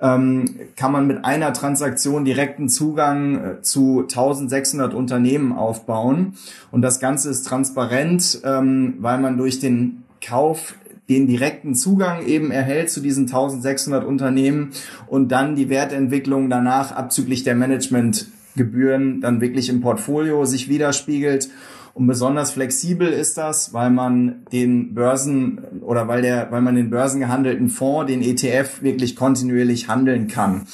ähm, 0.00 0.44
kann 0.76 0.92
man 0.92 1.06
mit 1.06 1.24
einer 1.24 1.52
Transaktion 1.52 2.24
direkten 2.24 2.68
Zugang 2.68 3.44
äh, 3.44 3.62
zu 3.62 4.02
1600 4.02 4.94
Unternehmen 4.94 5.52
aufbauen. 5.52 6.34
Und 6.70 6.82
das 6.82 7.00
Ganze 7.00 7.30
ist 7.30 7.44
transparent, 7.44 8.40
ähm, 8.44 8.94
weil 9.00 9.18
man 9.18 9.36
durch 9.36 9.58
den 9.58 10.04
Kauf 10.24 10.74
den 11.08 11.26
direkten 11.26 11.74
Zugang 11.74 12.26
eben 12.26 12.50
erhält 12.50 12.90
zu 12.90 13.00
diesen 13.00 13.24
1600 13.24 14.04
Unternehmen 14.04 14.72
und 15.06 15.32
dann 15.32 15.56
die 15.56 15.70
Wertentwicklung 15.70 16.50
danach 16.50 16.92
abzüglich 16.92 17.44
der 17.44 17.54
Managementgebühren 17.54 19.20
dann 19.20 19.40
wirklich 19.40 19.70
im 19.70 19.80
Portfolio 19.80 20.44
sich 20.44 20.68
widerspiegelt 20.68 21.48
und 21.94 22.06
besonders 22.06 22.52
flexibel 22.52 23.08
ist 23.08 23.38
das, 23.38 23.72
weil 23.72 23.90
man 23.90 24.44
den 24.52 24.94
Börsen 24.94 25.82
oder 25.82 26.08
weil 26.08 26.22
der, 26.22 26.50
weil 26.50 26.60
man 26.60 26.74
den 26.74 26.90
börsengehandelten 26.90 27.68
Fonds, 27.68 28.10
den 28.10 28.22
ETF 28.22 28.82
wirklich 28.82 29.16
kontinuierlich 29.16 29.88
handeln 29.88 30.28
kann. 30.28 30.66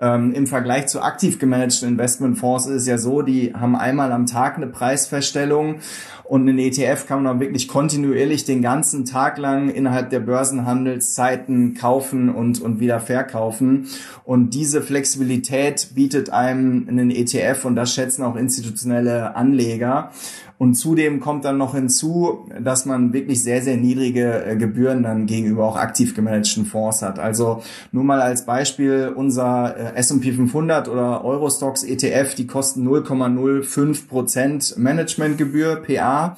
Ähm, 0.00 0.32
Im 0.32 0.46
Vergleich 0.46 0.86
zu 0.86 1.02
aktiv 1.02 1.38
gemanagten 1.38 1.86
Investmentfonds 1.86 2.66
ist 2.66 2.82
es 2.82 2.86
ja 2.86 2.96
so, 2.96 3.20
die 3.20 3.52
haben 3.52 3.76
einmal 3.76 4.12
am 4.12 4.24
Tag 4.24 4.56
eine 4.56 4.66
Preisfeststellung 4.66 5.80
und 6.24 6.48
einen 6.48 6.58
ETF 6.58 7.06
kann 7.06 7.22
man 7.22 7.36
auch 7.36 7.40
wirklich 7.40 7.68
kontinuierlich 7.68 8.44
den 8.44 8.62
ganzen 8.62 9.04
Tag 9.04 9.36
lang 9.36 9.68
innerhalb 9.68 10.10
der 10.10 10.20
Börsenhandelszeiten 10.20 11.74
kaufen 11.74 12.30
und, 12.30 12.62
und 12.62 12.80
wieder 12.80 13.00
verkaufen. 13.00 13.88
Und 14.24 14.54
diese 14.54 14.80
Flexibilität 14.80 15.88
bietet 15.94 16.30
einem 16.30 16.86
einen 16.88 17.10
ETF 17.10 17.64
und 17.64 17.74
das 17.74 17.92
schätzen 17.92 18.22
auch 18.22 18.36
institutionelle 18.36 19.34
Anleger. 19.34 20.12
Und 20.60 20.74
zudem 20.74 21.20
kommt 21.20 21.46
dann 21.46 21.56
noch 21.56 21.74
hinzu, 21.74 22.46
dass 22.60 22.84
man 22.84 23.14
wirklich 23.14 23.42
sehr, 23.42 23.62
sehr 23.62 23.78
niedrige 23.78 24.44
äh, 24.44 24.56
Gebühren 24.56 25.02
dann 25.02 25.24
gegenüber 25.24 25.64
auch 25.64 25.76
aktiv 25.76 26.14
gemanagten 26.14 26.66
Fonds 26.66 27.00
hat. 27.00 27.18
Also 27.18 27.62
nur 27.92 28.04
mal 28.04 28.20
als 28.20 28.44
Beispiel 28.44 29.10
unser 29.16 29.74
äh, 29.74 29.96
S&P 29.96 30.32
500 30.32 30.88
oder 30.88 31.24
Eurostox 31.24 31.82
ETF, 31.82 32.34
die 32.34 32.46
kosten 32.46 32.86
0,05 32.86 34.06
Prozent 34.06 34.74
Managementgebühr 34.76 35.76
PA. 35.76 36.36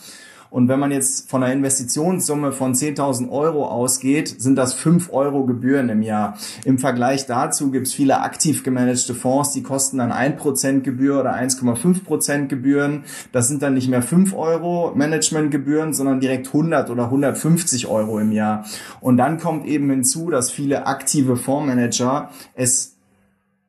Und 0.52 0.68
wenn 0.68 0.78
man 0.78 0.90
jetzt 0.90 1.30
von 1.30 1.42
einer 1.42 1.54
Investitionssumme 1.54 2.52
von 2.52 2.74
10.000 2.74 3.30
Euro 3.30 3.66
ausgeht, 3.66 4.34
sind 4.38 4.56
das 4.56 4.74
5 4.74 5.10
Euro 5.10 5.46
Gebühren 5.46 5.88
im 5.88 6.02
Jahr. 6.02 6.36
Im 6.66 6.76
Vergleich 6.76 7.24
dazu 7.24 7.70
gibt 7.70 7.86
es 7.86 7.94
viele 7.94 8.20
aktiv 8.20 8.62
gemanagte 8.62 9.14
Fonds, 9.14 9.52
die 9.52 9.62
kosten 9.62 9.96
dann 9.96 10.12
1% 10.12 10.80
Gebühr 10.80 11.18
oder 11.18 11.34
1,5% 11.34 12.48
Gebühren. 12.48 13.04
Das 13.32 13.48
sind 13.48 13.62
dann 13.62 13.72
nicht 13.72 13.88
mehr 13.88 14.02
5 14.02 14.34
Euro 14.34 14.92
Managementgebühren, 14.94 15.94
sondern 15.94 16.20
direkt 16.20 16.48
100 16.48 16.90
oder 16.90 17.04
150 17.04 17.86
Euro 17.86 18.18
im 18.18 18.30
Jahr. 18.30 18.66
Und 19.00 19.16
dann 19.16 19.38
kommt 19.38 19.64
eben 19.64 19.88
hinzu, 19.88 20.28
dass 20.28 20.50
viele 20.50 20.86
aktive 20.86 21.38
Fondsmanager 21.38 22.28
es 22.54 22.98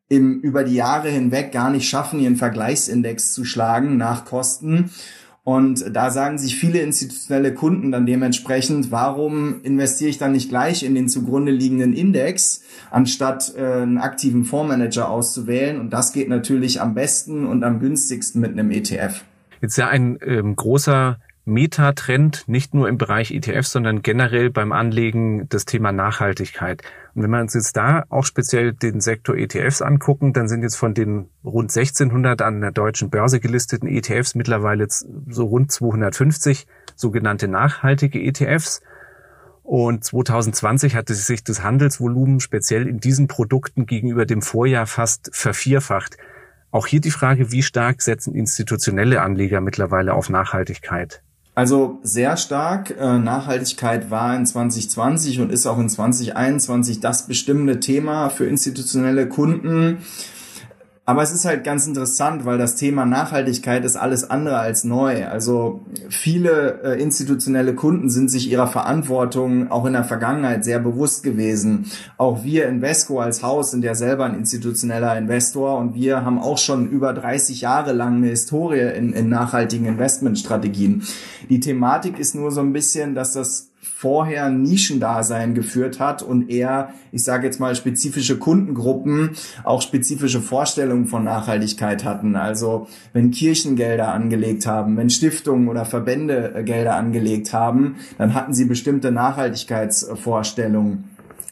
im, 0.10 0.42
über 0.42 0.66
die 0.66 0.76
Jahre 0.76 1.08
hinweg 1.08 1.54
gar 1.54 1.70
nicht 1.70 1.88
schaffen, 1.88 2.20
ihren 2.20 2.36
Vergleichsindex 2.36 3.34
zu 3.34 3.46
schlagen 3.46 3.96
nach 3.96 4.26
Kosten 4.26 4.92
und 5.46 5.94
da 5.94 6.10
sagen 6.10 6.38
sich 6.38 6.56
viele 6.56 6.80
institutionelle 6.80 7.54
Kunden 7.54 7.92
dann 7.92 8.06
dementsprechend, 8.06 8.92
warum 8.92 9.62
investiere 9.64 10.10
ich 10.10 10.18
dann 10.18 10.32
nicht 10.32 10.48
gleich 10.48 10.84
in 10.84 10.96
den 10.96 11.10
zugrunde 11.10 11.52
liegenden 11.52 11.92
Index, 11.92 12.64
anstatt 12.92 13.54
äh, 13.58 13.62
einen 13.62 13.98
aktiven 13.98 14.46
Fondsmanager 14.46 15.10
auszuwählen? 15.10 15.82
Und 15.82 15.92
das 15.92 16.14
geht 16.14 16.30
natürlich 16.30 16.80
am 16.80 16.94
besten 16.94 17.46
und 17.46 17.66
am 17.66 17.82
günstigsten 17.82 18.40
mit 18.40 18.52
einem 18.52 18.72
ETF. 18.72 19.26
Jetzt 19.62 19.78
ja 19.78 19.90
ein 19.90 20.18
ähm, 20.26 20.56
großer 20.56 21.20
Metatrend, 21.46 22.48
nicht 22.48 22.74
nur 22.74 22.88
im 22.88 22.98
Bereich 22.98 23.32
ETFs, 23.32 23.72
sondern 23.72 24.02
generell 24.02 24.50
beim 24.50 24.72
Anlegen 24.72 25.50
das 25.50 25.66
Thema 25.66 25.92
Nachhaltigkeit. 25.92 26.84
Und 27.14 27.24
wenn 27.24 27.32
wir 27.32 27.42
uns 27.42 27.54
jetzt 27.54 27.76
da 27.76 28.06
auch 28.08 28.24
speziell 28.24 28.72
den 28.72 29.02
Sektor 29.02 29.36
ETFs 29.36 29.82
angucken, 29.82 30.32
dann 30.32 30.48
sind 30.48 30.64
jetzt 30.64 30.78
von 30.78 30.94
den 30.94 31.30
rund 31.44 31.76
1600 31.76 32.42
an 32.42 32.62
der 32.62 32.72
deutschen 32.72 33.10
Börse 33.10 33.42
gelisteten 33.42 33.90
ETFs 33.90 34.36
mittlerweile 34.36 34.88
so 34.88 35.46
rund 35.46 35.70
250 35.70 36.66
sogenannte 36.96 37.50
nachhaltige 37.50 38.22
ETFs. 38.22 38.82
Und 39.64 40.06
2020 40.06 40.96
hatte 40.96 41.14
sich 41.14 41.44
das 41.44 41.62
Handelsvolumen 41.62 42.40
speziell 42.40 42.88
in 42.88 43.02
diesen 43.02 43.28
Produkten 43.28 43.86
gegenüber 43.86 44.26
dem 44.26 44.42
Vorjahr 44.42 44.86
fast 44.86 45.30
vervierfacht. 45.34 46.18
Auch 46.72 46.88
hier 46.88 47.02
die 47.02 47.12
Frage, 47.12 47.52
wie 47.52 47.64
stark 47.64 48.02
setzen 48.02 48.34
institutionelle 48.34 49.22
Anleger 49.22 49.60
mittlerweile 49.60 50.14
auf 50.14 50.30
Nachhaltigkeit? 50.30 51.22
Also 51.56 52.00
sehr 52.02 52.36
stark. 52.38 52.96
Äh, 53.00 53.20
Nachhaltigkeit 53.20 54.10
war 54.10 54.36
in 54.36 54.46
2020 54.46 55.40
und 55.40 55.52
ist 55.52 55.68
auch 55.68 55.78
in 55.78 55.88
2021 55.88 57.00
das 57.00 57.28
bestimmende 57.28 57.80
Thema 57.80 58.30
für 58.30 58.46
institutionelle 58.46 59.30
Kunden. 59.30 60.00
Aber 61.06 61.22
es 61.22 61.34
ist 61.34 61.44
halt 61.44 61.66
ganz 61.66 61.86
interessant, 61.86 62.46
weil 62.46 62.58
das 62.58 62.78
Thema 62.78 63.06
Nachhaltigkeit 63.06 63.84
ist 63.84 63.98
alles 63.98 64.30
andere 64.30 64.60
als 64.60 64.86
neu. 64.86 65.28
Also 65.28 65.82
viele 66.08 66.82
äh, 66.82 67.02
institutionelle 67.02 67.76
Kunden 67.76 68.10
sind 68.10 68.32
sich 68.32 68.50
ihrer 68.50 68.68
Verantwortung 68.68 69.70
auch 69.70 69.86
in 69.86 69.92
der 69.94 70.06
Vergangenheit 70.06 70.64
sehr 70.64 70.80
bewusst 70.80 71.24
gewesen. 71.24 71.92
Auch 72.18 72.46
wir 72.46 72.70
Invesco 72.70 73.20
als 73.20 73.44
Haus 73.44 73.72
sind 73.72 73.84
ja 73.84 73.96
selber 73.96 74.24
ein 74.24 74.36
institutioneller 74.36 75.18
Investor 75.18 75.78
und 75.78 75.94
wir 75.94 76.24
haben 76.24 76.40
auch 76.40 76.58
schon 76.58 76.90
über 76.90 77.12
30 77.12 77.60
Jahre 77.60 77.92
lang 77.92 78.16
eine 78.18 78.28
Historie 78.28 78.96
in, 78.96 79.12
in 79.12 79.28
nachhaltigen 79.28 79.88
Investmentstrategien. 79.88 81.04
Die 81.50 81.60
Thematik 81.60 82.18
ist 82.18 82.34
nur 82.34 82.50
so 82.52 82.62
ein 82.62 82.72
bisschen, 82.72 83.14
dass 83.14 83.34
das 83.34 83.73
vorher 84.04 84.50
Nischendasein 84.50 85.56
geführt 85.56 86.02
hat 86.02 86.24
und 86.24 86.50
eher, 86.50 86.90
ich 87.14 87.24
sage 87.24 87.48
jetzt 87.48 87.62
mal, 87.62 87.74
spezifische 87.74 88.38
Kundengruppen 88.38 89.30
auch 89.64 89.82
spezifische 89.82 90.42
Vorstellungen 90.42 91.08
von 91.08 91.24
Nachhaltigkeit 91.24 92.04
hatten. 92.04 92.36
Also 92.36 92.88
wenn 93.14 93.32
Kirchen 93.32 93.78
angelegt 94.12 94.68
haben, 94.68 94.98
wenn 94.98 95.10
Stiftungen 95.10 95.70
oder 95.70 95.86
Verbände 95.86 96.54
äh, 96.54 96.64
Gelder 96.64 96.98
angelegt 96.98 97.54
haben, 97.54 97.96
dann 98.18 98.34
hatten 98.34 98.54
sie 98.54 98.66
bestimmte 98.66 99.14
Nachhaltigkeitsvorstellungen. 99.14 101.06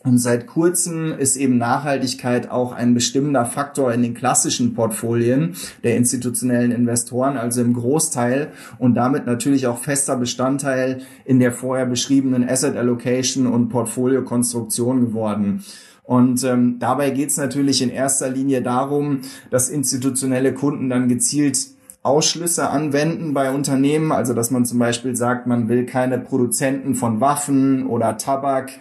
Und 0.03 0.17
seit 0.17 0.47
kurzem 0.47 1.13
ist 1.13 1.35
eben 1.35 1.59
Nachhaltigkeit 1.59 2.49
auch 2.49 2.71
ein 2.71 2.95
bestimmender 2.95 3.45
Faktor 3.45 3.93
in 3.93 4.01
den 4.01 4.15
klassischen 4.15 4.73
Portfolien 4.73 5.55
der 5.83 5.95
institutionellen 5.95 6.71
Investoren, 6.71 7.37
also 7.37 7.61
im 7.61 7.73
Großteil 7.73 8.51
und 8.79 8.95
damit 8.95 9.27
natürlich 9.27 9.67
auch 9.67 9.77
fester 9.77 10.15
Bestandteil 10.15 11.01
in 11.23 11.39
der 11.39 11.51
vorher 11.51 11.85
beschriebenen 11.85 12.47
Asset 12.47 12.75
Allocation 12.77 13.45
und 13.45 13.69
Portfoliokonstruktion 13.69 15.01
geworden. 15.01 15.63
Und 16.03 16.43
ähm, 16.43 16.77
dabei 16.79 17.11
geht 17.11 17.29
es 17.29 17.37
natürlich 17.37 17.83
in 17.83 17.89
erster 17.89 18.27
Linie 18.27 18.63
darum, 18.63 19.21
dass 19.51 19.69
institutionelle 19.69 20.53
Kunden 20.53 20.89
dann 20.89 21.09
gezielt 21.09 21.57
Ausschlüsse 22.03 22.71
anwenden 22.71 23.35
bei 23.35 23.51
Unternehmen, 23.51 24.11
also 24.11 24.33
dass 24.33 24.49
man 24.49 24.65
zum 24.65 24.79
Beispiel 24.79 25.15
sagt, 25.15 25.45
man 25.45 25.69
will 25.69 25.85
keine 25.85 26.17
Produzenten 26.17 26.95
von 26.95 27.21
Waffen 27.21 27.85
oder 27.85 28.17
Tabak 28.17 28.71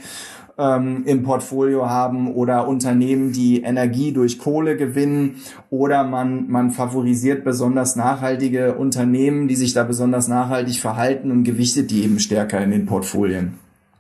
ähm, 0.60 1.04
im 1.06 1.22
Portfolio 1.22 1.88
haben 1.88 2.32
oder 2.34 2.68
Unternehmen, 2.68 3.32
die 3.32 3.62
Energie 3.62 4.12
durch 4.12 4.38
Kohle 4.38 4.76
gewinnen 4.76 5.36
oder 5.70 6.04
man, 6.04 6.50
man 6.50 6.70
favorisiert 6.70 7.42
besonders 7.44 7.96
nachhaltige 7.96 8.74
Unternehmen, 8.74 9.48
die 9.48 9.56
sich 9.56 9.72
da 9.72 9.84
besonders 9.84 10.28
nachhaltig 10.28 10.78
verhalten 10.80 11.30
und 11.30 11.44
gewichtet 11.44 11.90
die 11.90 12.04
eben 12.04 12.18
stärker 12.18 12.62
in 12.62 12.70
den 12.70 12.86
Portfolien. 12.86 13.54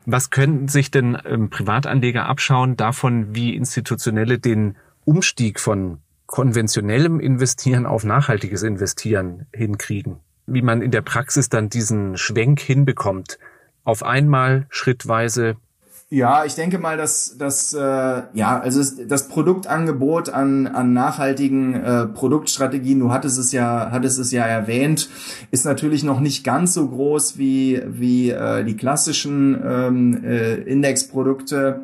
Was 0.06 0.30
können 0.30 0.68
sich 0.68 0.90
denn 0.90 1.16
ähm, 1.24 1.50
Privatanleger 1.50 2.26
abschauen 2.26 2.76
davon, 2.76 3.34
wie 3.34 3.54
Institutionelle 3.54 4.38
den 4.38 4.76
Umstieg 5.04 5.60
von 5.60 5.98
konventionellem 6.26 7.20
Investieren 7.20 7.86
auf 7.86 8.04
nachhaltiges 8.04 8.62
Investieren 8.62 9.46
hinkriegen? 9.54 10.16
Wie 10.46 10.62
man 10.62 10.82
in 10.82 10.90
der 10.90 11.02
Praxis 11.02 11.48
dann 11.48 11.68
diesen 11.68 12.16
Schwenk 12.16 12.60
hinbekommt, 12.60 13.38
auf 13.84 14.02
einmal 14.02 14.66
schrittweise 14.68 15.56
ja, 16.12 16.44
ich 16.44 16.56
denke 16.56 16.78
mal, 16.78 16.96
dass 16.96 17.36
das 17.38 17.72
äh, 17.72 17.78
ja 17.78 18.58
also 18.60 18.82
das 19.06 19.28
Produktangebot 19.28 20.28
an 20.28 20.66
an 20.66 20.92
nachhaltigen 20.92 21.74
äh, 21.74 22.06
Produktstrategien, 22.06 22.98
du 22.98 23.12
hattest 23.12 23.38
es 23.38 23.52
ja 23.52 23.90
hattest 23.92 24.18
es 24.18 24.32
ja 24.32 24.44
erwähnt, 24.44 25.08
ist 25.52 25.64
natürlich 25.64 26.02
noch 26.02 26.18
nicht 26.18 26.42
ganz 26.42 26.74
so 26.74 26.88
groß 26.88 27.38
wie 27.38 27.80
wie 27.86 28.30
äh, 28.30 28.64
die 28.64 28.76
klassischen 28.76 29.60
ähm, 29.64 30.24
äh, 30.24 30.54
Indexprodukte 30.56 31.80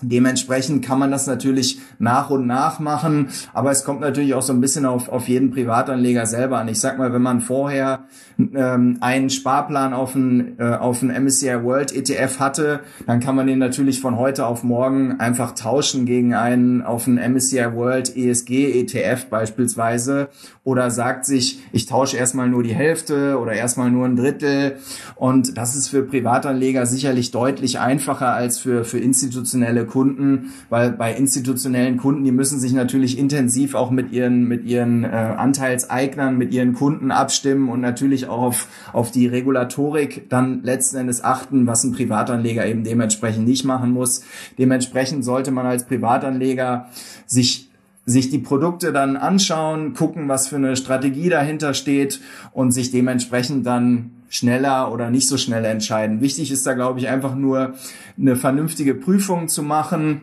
Dementsprechend 0.00 0.84
kann 0.84 0.98
man 0.98 1.10
das 1.10 1.26
natürlich 1.26 1.80
nach 1.98 2.30
und 2.30 2.46
nach 2.46 2.78
machen, 2.78 3.28
aber 3.52 3.72
es 3.72 3.84
kommt 3.84 4.00
natürlich 4.00 4.34
auch 4.34 4.42
so 4.42 4.52
ein 4.52 4.60
bisschen 4.60 4.86
auf, 4.86 5.08
auf 5.08 5.28
jeden 5.28 5.50
Privatanleger 5.50 6.24
selber 6.26 6.58
an. 6.58 6.68
Ich 6.68 6.78
sag 6.78 6.98
mal, 6.98 7.12
wenn 7.12 7.22
man 7.22 7.40
vorher 7.40 8.04
ähm, 8.38 8.98
einen 9.00 9.30
Sparplan 9.30 9.92
auf 9.92 10.14
einen, 10.14 10.58
äh, 10.58 10.76
auf 10.76 11.02
einen 11.02 11.24
MSCI 11.24 11.64
World 11.64 11.92
ETF 11.92 12.38
hatte, 12.38 12.80
dann 13.06 13.18
kann 13.18 13.34
man 13.34 13.48
den 13.48 13.58
natürlich 13.58 14.00
von 14.00 14.16
heute 14.16 14.46
auf 14.46 14.62
morgen 14.62 15.18
einfach 15.18 15.52
tauschen 15.52 16.06
gegen 16.06 16.34
einen 16.34 16.82
auf 16.82 17.08
einen 17.08 17.18
MSCI 17.34 17.74
World 17.74 18.16
ESG 18.16 18.80
ETF 18.80 19.26
beispielsweise 19.26 20.28
oder 20.62 20.90
sagt 20.90 21.24
sich, 21.26 21.60
ich 21.72 21.86
tausche 21.86 22.16
erstmal 22.16 22.48
nur 22.48 22.62
die 22.62 22.74
Hälfte 22.74 23.38
oder 23.38 23.54
erstmal 23.54 23.90
nur 23.90 24.06
ein 24.06 24.14
Drittel 24.14 24.76
und 25.16 25.58
das 25.58 25.74
ist 25.74 25.88
für 25.88 26.02
Privatanleger 26.02 26.86
sicherlich 26.86 27.32
deutlich 27.32 27.80
einfacher 27.80 28.34
als 28.34 28.58
für, 28.58 28.84
für 28.84 28.98
institutionelle 28.98 29.87
Kunden, 29.88 30.52
weil 30.68 30.92
bei 30.92 31.14
institutionellen 31.14 31.96
Kunden, 31.96 32.24
die 32.24 32.32
müssen 32.32 32.60
sich 32.60 32.72
natürlich 32.72 33.18
intensiv 33.18 33.74
auch 33.74 33.90
mit 33.90 34.12
ihren, 34.12 34.44
mit 34.44 34.64
ihren 34.64 35.04
äh, 35.04 35.08
Anteilseignern, 35.08 36.38
mit 36.38 36.54
ihren 36.54 36.74
Kunden 36.74 37.10
abstimmen 37.10 37.68
und 37.68 37.80
natürlich 37.80 38.28
auch 38.28 38.42
auf, 38.42 38.68
auf 38.92 39.10
die 39.10 39.26
Regulatorik 39.26 40.28
dann 40.28 40.62
letzten 40.62 40.98
Endes 40.98 41.24
achten, 41.24 41.66
was 41.66 41.84
ein 41.84 41.92
Privatanleger 41.92 42.66
eben 42.66 42.84
dementsprechend 42.84 43.46
nicht 43.46 43.64
machen 43.64 43.92
muss. 43.92 44.22
Dementsprechend 44.58 45.24
sollte 45.24 45.50
man 45.50 45.66
als 45.66 45.86
Privatanleger 45.86 46.86
sich 47.26 47.68
sich 48.08 48.30
die 48.30 48.38
Produkte 48.38 48.90
dann 48.90 49.18
anschauen, 49.18 49.92
gucken, 49.92 50.28
was 50.28 50.48
für 50.48 50.56
eine 50.56 50.76
Strategie 50.76 51.28
dahinter 51.28 51.74
steht 51.74 52.20
und 52.52 52.72
sich 52.72 52.90
dementsprechend 52.90 53.66
dann 53.66 54.12
schneller 54.28 54.92
oder 54.92 55.10
nicht 55.10 55.28
so 55.28 55.36
schnell 55.36 55.64
entscheiden. 55.64 56.20
Wichtig 56.20 56.50
ist 56.50 56.66
da, 56.66 56.74
glaube 56.74 56.98
ich, 56.98 57.08
einfach 57.08 57.34
nur 57.34 57.74
eine 58.18 58.36
vernünftige 58.36 58.94
Prüfung 58.94 59.48
zu 59.48 59.62
machen 59.62 60.22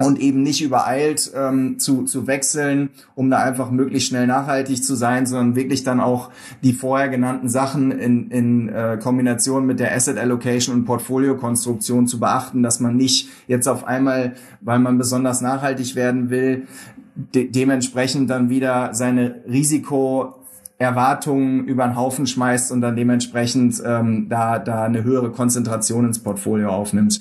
und 0.00 0.18
eben 0.18 0.42
nicht 0.42 0.62
übereilt 0.62 1.30
ähm, 1.36 1.78
zu, 1.78 2.02
zu 2.02 2.26
wechseln, 2.26 2.90
um 3.14 3.30
da 3.30 3.38
einfach 3.38 3.70
möglichst 3.70 4.08
schnell 4.08 4.26
nachhaltig 4.26 4.82
zu 4.82 4.96
sein, 4.96 5.26
sondern 5.26 5.54
wirklich 5.54 5.84
dann 5.84 6.00
auch 6.00 6.30
die 6.64 6.72
vorher 6.72 7.08
genannten 7.08 7.48
Sachen 7.48 7.92
in, 7.92 8.30
in 8.30 8.68
äh, 8.68 8.98
Kombination 9.00 9.66
mit 9.66 9.78
der 9.78 9.94
Asset 9.94 10.18
Allocation 10.18 10.74
und 10.74 10.84
Portfolio-Konstruktion 10.84 12.08
zu 12.08 12.18
beachten, 12.18 12.62
dass 12.62 12.80
man 12.80 12.96
nicht 12.96 13.28
jetzt 13.46 13.68
auf 13.68 13.86
einmal, 13.86 14.34
weil 14.62 14.80
man 14.80 14.98
besonders 14.98 15.40
nachhaltig 15.40 15.94
werden 15.94 16.28
will, 16.28 16.66
de 17.14 17.48
dementsprechend 17.48 18.28
dann 18.28 18.50
wieder 18.50 18.94
seine 18.94 19.42
Risiko 19.48 20.34
Erwartungen 20.84 21.64
über 21.66 21.84
den 21.84 21.96
Haufen 21.96 22.26
schmeißt 22.26 22.70
und 22.72 22.80
dann 22.80 22.96
dementsprechend 22.96 23.82
ähm, 23.84 24.28
da, 24.28 24.58
da 24.58 24.84
eine 24.84 25.04
höhere 25.04 25.32
Konzentration 25.32 26.04
ins 26.06 26.20
Portfolio 26.20 26.70
aufnimmt. 26.70 27.20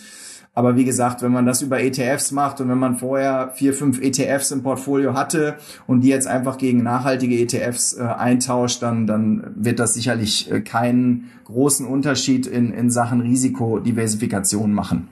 Aber 0.56 0.76
wie 0.76 0.86
gesagt, 0.86 1.24
wenn 1.24 1.32
man 1.32 1.48
das 1.48 1.64
über 1.64 1.82
ETFs 1.82 2.32
macht 2.32 2.62
und 2.62 2.70
wenn 2.70 2.78
man 2.78 2.96
vorher 2.96 3.52
vier, 3.56 3.74
fünf 3.74 4.00
ETFs 4.00 4.52
im 4.52 4.62
Portfolio 4.62 5.16
hatte 5.16 5.56
und 5.88 6.02
die 6.02 6.10
jetzt 6.10 6.28
einfach 6.28 6.60
gegen 6.60 6.84
nachhaltige 6.84 7.40
ETFs 7.40 7.94
äh, 7.94 8.04
eintauscht, 8.04 8.84
dann, 8.84 9.08
dann 9.08 9.52
wird 9.56 9.80
das 9.80 9.96
sicherlich 9.96 10.52
äh, 10.52 10.62
keinen 10.62 11.32
großen 11.46 11.88
Unterschied 11.88 12.46
in, 12.46 12.72
in 12.72 12.92
Sachen 12.92 13.22
Risikodiversifikation 13.22 14.74
machen. 14.74 15.08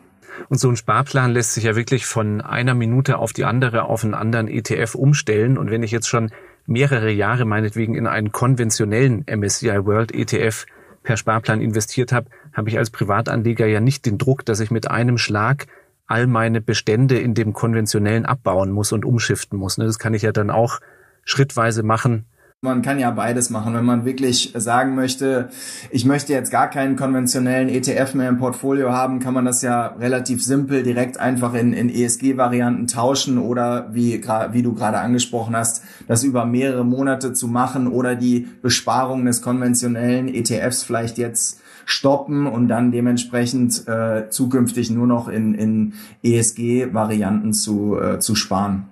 Und 0.49 0.59
so 0.59 0.69
ein 0.69 0.75
Sparplan 0.75 1.31
lässt 1.31 1.53
sich 1.53 1.63
ja 1.63 1.75
wirklich 1.75 2.05
von 2.05 2.41
einer 2.41 2.75
Minute 2.75 3.17
auf 3.17 3.33
die 3.33 3.45
andere 3.45 3.83
auf 3.83 4.03
einen 4.03 4.13
anderen 4.13 4.47
ETF 4.47 4.95
umstellen. 4.95 5.57
Und 5.57 5.71
wenn 5.71 5.83
ich 5.83 5.91
jetzt 5.91 6.07
schon 6.07 6.31
mehrere 6.65 7.11
Jahre 7.11 7.45
meinetwegen 7.45 7.95
in 7.95 8.07
einen 8.07 8.31
konventionellen 8.31 9.25
MSCI 9.27 9.85
World 9.85 10.13
ETF 10.13 10.65
per 11.03 11.17
Sparplan 11.17 11.61
investiert 11.61 12.11
habe, 12.11 12.29
habe 12.53 12.69
ich 12.69 12.77
als 12.77 12.89
Privatanleger 12.89 13.65
ja 13.65 13.79
nicht 13.79 14.05
den 14.05 14.17
Druck, 14.17 14.45
dass 14.45 14.59
ich 14.59 14.71
mit 14.71 14.89
einem 14.89 15.17
Schlag 15.17 15.67
all 16.07 16.27
meine 16.27 16.61
Bestände 16.61 17.19
in 17.19 17.33
dem 17.33 17.53
konventionellen 17.53 18.25
abbauen 18.25 18.71
muss 18.71 18.91
und 18.91 19.05
umschiften 19.05 19.57
muss. 19.57 19.77
Ne? 19.77 19.85
Das 19.85 19.97
kann 19.97 20.13
ich 20.13 20.23
ja 20.23 20.31
dann 20.31 20.49
auch 20.49 20.79
schrittweise 21.23 21.83
machen, 21.83 22.25
man 22.63 22.83
kann 22.83 22.99
ja 22.99 23.09
beides 23.09 23.49
machen. 23.49 23.73
Wenn 23.73 23.85
man 23.85 24.05
wirklich 24.05 24.53
sagen 24.55 24.93
möchte, 24.93 25.49
ich 25.89 26.05
möchte 26.05 26.31
jetzt 26.31 26.51
gar 26.51 26.69
keinen 26.69 26.95
konventionellen 26.95 27.69
ETF 27.69 28.13
mehr 28.13 28.29
im 28.29 28.37
Portfolio 28.37 28.91
haben, 28.91 29.19
kann 29.19 29.33
man 29.33 29.45
das 29.45 29.63
ja 29.63 29.87
relativ 29.99 30.43
simpel 30.43 30.83
direkt 30.83 31.19
einfach 31.19 31.55
in, 31.55 31.73
in 31.73 31.89
ESG-Varianten 31.89 32.85
tauschen 32.85 33.39
oder 33.39 33.89
wie, 33.95 34.23
wie 34.51 34.61
du 34.61 34.75
gerade 34.75 34.99
angesprochen 34.99 35.55
hast, 35.55 35.83
das 36.07 36.23
über 36.23 36.45
mehrere 36.45 36.85
Monate 36.85 37.33
zu 37.33 37.47
machen 37.47 37.87
oder 37.87 38.15
die 38.15 38.47
Besparung 38.61 39.25
des 39.25 39.41
konventionellen 39.41 40.27
ETFs 40.27 40.83
vielleicht 40.83 41.17
jetzt 41.17 41.61
stoppen 41.85 42.45
und 42.45 42.67
dann 42.67 42.91
dementsprechend 42.91 43.87
äh, 43.87 44.29
zukünftig 44.29 44.91
nur 44.91 45.07
noch 45.07 45.29
in, 45.29 45.55
in 45.55 45.93
ESG-Varianten 46.21 47.53
zu, 47.53 47.99
äh, 47.99 48.19
zu 48.19 48.35
sparen. 48.35 48.87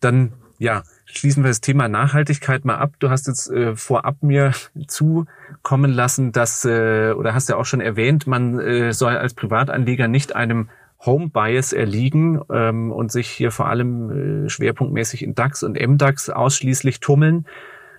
Dann 0.00 0.32
ja, 0.58 0.82
schließen 1.16 1.42
wir 1.42 1.48
das 1.48 1.60
Thema 1.60 1.88
Nachhaltigkeit 1.88 2.64
mal 2.64 2.76
ab. 2.76 2.94
Du 2.98 3.10
hast 3.10 3.26
jetzt 3.26 3.50
äh, 3.50 3.76
vorab 3.76 4.22
mir 4.22 4.52
zukommen 4.88 5.92
lassen, 5.92 6.32
dass, 6.32 6.64
äh, 6.64 7.12
oder 7.16 7.34
hast 7.34 7.48
ja 7.48 7.56
auch 7.56 7.66
schon 7.66 7.80
erwähnt, 7.80 8.26
man 8.26 8.58
äh, 8.58 8.92
soll 8.92 9.16
als 9.16 9.34
Privatanleger 9.34 10.08
nicht 10.08 10.34
einem 10.34 10.68
Home 11.04 11.28
Bias 11.28 11.72
erliegen 11.72 12.40
ähm, 12.50 12.90
und 12.90 13.12
sich 13.12 13.28
hier 13.28 13.50
vor 13.50 13.68
allem 13.68 14.46
äh, 14.46 14.48
schwerpunktmäßig 14.48 15.22
in 15.22 15.34
DAX 15.34 15.62
und 15.62 15.78
MDAX 15.78 16.30
ausschließlich 16.30 17.00
tummeln, 17.00 17.46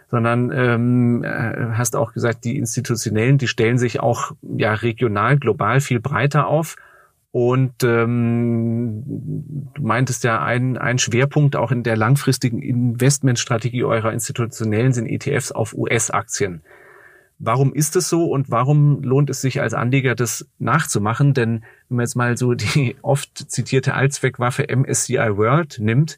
sondern 0.09 0.51
ähm, 0.51 1.23
äh, 1.23 1.73
hast 1.73 1.95
auch 1.95 2.13
gesagt, 2.13 2.45
die 2.45 2.57
institutionellen, 2.57 3.37
die 3.37 3.47
stellen 3.47 3.77
sich 3.77 3.99
auch 3.99 4.31
ja 4.41 4.73
regional, 4.73 5.37
global 5.37 5.81
viel 5.81 5.99
breiter 5.99 6.47
auf 6.47 6.77
und 7.35 7.83
ähm, 7.83 9.03
du 9.73 9.81
meintest 9.81 10.23
ja, 10.23 10.41
ein, 10.41 10.77
ein 10.77 10.97
Schwerpunkt 10.99 11.57
auch 11.57 11.69
in 11.69 11.83
der 11.83 11.97
langfristigen 11.97 12.61
Investmentstrategie 12.61 13.83
eurer 13.83 14.13
institutionellen 14.13 14.93
sind 14.93 15.05
ETFs 15.05 15.51
auf 15.51 15.73
US-Aktien. 15.73 16.61
Warum 17.37 17.73
ist 17.73 17.97
es 17.97 18.07
so 18.07 18.27
und 18.31 18.51
warum 18.51 19.03
lohnt 19.03 19.29
es 19.29 19.41
sich 19.41 19.59
als 19.59 19.73
Anleger, 19.73 20.15
das 20.15 20.47
nachzumachen? 20.59 21.33
Denn 21.33 21.65
wenn 21.89 21.97
man 21.97 22.05
jetzt 22.05 22.15
mal 22.15 22.37
so 22.37 22.53
die 22.53 22.95
oft 23.01 23.51
zitierte 23.51 23.95
Allzweckwaffe 23.95 24.73
MSCI 24.73 25.35
World 25.35 25.79
nimmt, 25.81 26.15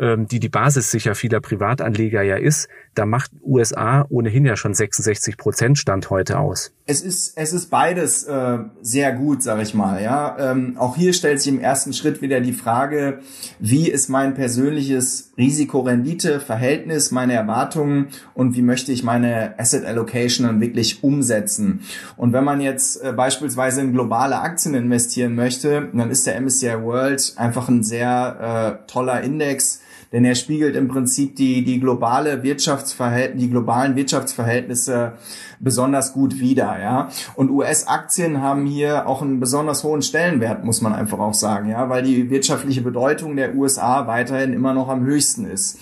ähm, 0.00 0.26
die 0.26 0.40
die 0.40 0.48
Basis 0.48 0.90
sicher 0.90 1.14
vieler 1.14 1.40
Privatanleger 1.40 2.22
ja 2.22 2.34
ist, 2.34 2.68
da 2.94 3.06
macht 3.06 3.30
USA 3.44 4.04
ohnehin 4.08 4.44
ja 4.44 4.56
schon 4.56 4.74
66 4.74 5.36
Prozent 5.36 5.78
Stand 5.78 6.10
heute 6.10 6.38
aus. 6.38 6.72
Es 6.86 7.02
ist, 7.02 7.36
es 7.36 7.52
ist 7.52 7.70
beides 7.70 8.24
äh, 8.24 8.58
sehr 8.82 9.12
gut, 9.12 9.42
sag 9.42 9.62
ich 9.62 9.74
mal. 9.74 10.02
Ja, 10.02 10.36
ähm, 10.38 10.76
Auch 10.76 10.96
hier 10.96 11.12
stellt 11.12 11.40
sich 11.40 11.52
im 11.52 11.60
ersten 11.60 11.92
Schritt 11.92 12.20
wieder 12.20 12.40
die 12.40 12.52
Frage, 12.52 13.20
wie 13.60 13.88
ist 13.88 14.08
mein 14.08 14.34
persönliches 14.34 15.32
Risiko-Rendite-Verhältnis, 15.38 17.12
meine 17.12 17.34
Erwartungen 17.34 18.08
und 18.34 18.56
wie 18.56 18.62
möchte 18.62 18.90
ich 18.90 19.04
meine 19.04 19.58
Asset 19.58 19.84
Allocation 19.84 20.46
dann 20.46 20.60
wirklich 20.60 21.04
umsetzen. 21.04 21.82
Und 22.16 22.32
wenn 22.32 22.44
man 22.44 22.60
jetzt 22.60 23.02
äh, 23.02 23.12
beispielsweise 23.12 23.82
in 23.82 23.92
globale 23.92 24.40
Aktien 24.40 24.74
investieren 24.74 25.36
möchte, 25.36 25.88
dann 25.92 26.10
ist 26.10 26.26
der 26.26 26.40
MSCI 26.40 26.82
World 26.82 27.34
einfach 27.36 27.68
ein 27.68 27.84
sehr 27.84 28.80
äh, 28.84 28.90
toller 28.90 29.20
Index, 29.20 29.80
denn 30.12 30.24
er 30.24 30.34
spiegelt 30.34 30.74
im 30.74 30.88
Prinzip 30.88 31.36
die, 31.36 31.64
die 31.64 31.78
globale 31.78 32.42
Wirtschaftsverhältnisse, 32.42 33.38
die 33.38 33.50
globalen 33.50 33.94
Wirtschaftsverhältnisse 33.94 35.12
besonders 35.60 36.12
gut 36.12 36.40
wider, 36.40 36.80
ja. 36.80 37.10
Und 37.36 37.50
US-Aktien 37.50 38.40
haben 38.40 38.66
hier 38.66 39.06
auch 39.06 39.22
einen 39.22 39.38
besonders 39.38 39.84
hohen 39.84 40.02
Stellenwert, 40.02 40.64
muss 40.64 40.80
man 40.80 40.94
einfach 40.94 41.18
auch 41.18 41.34
sagen, 41.34 41.68
ja, 41.70 41.88
weil 41.88 42.02
die 42.02 42.30
wirtschaftliche 42.30 42.80
Bedeutung 42.80 43.36
der 43.36 43.54
USA 43.54 44.06
weiterhin 44.06 44.52
immer 44.52 44.74
noch 44.74 44.88
am 44.88 45.04
höchsten 45.04 45.44
ist. 45.44 45.78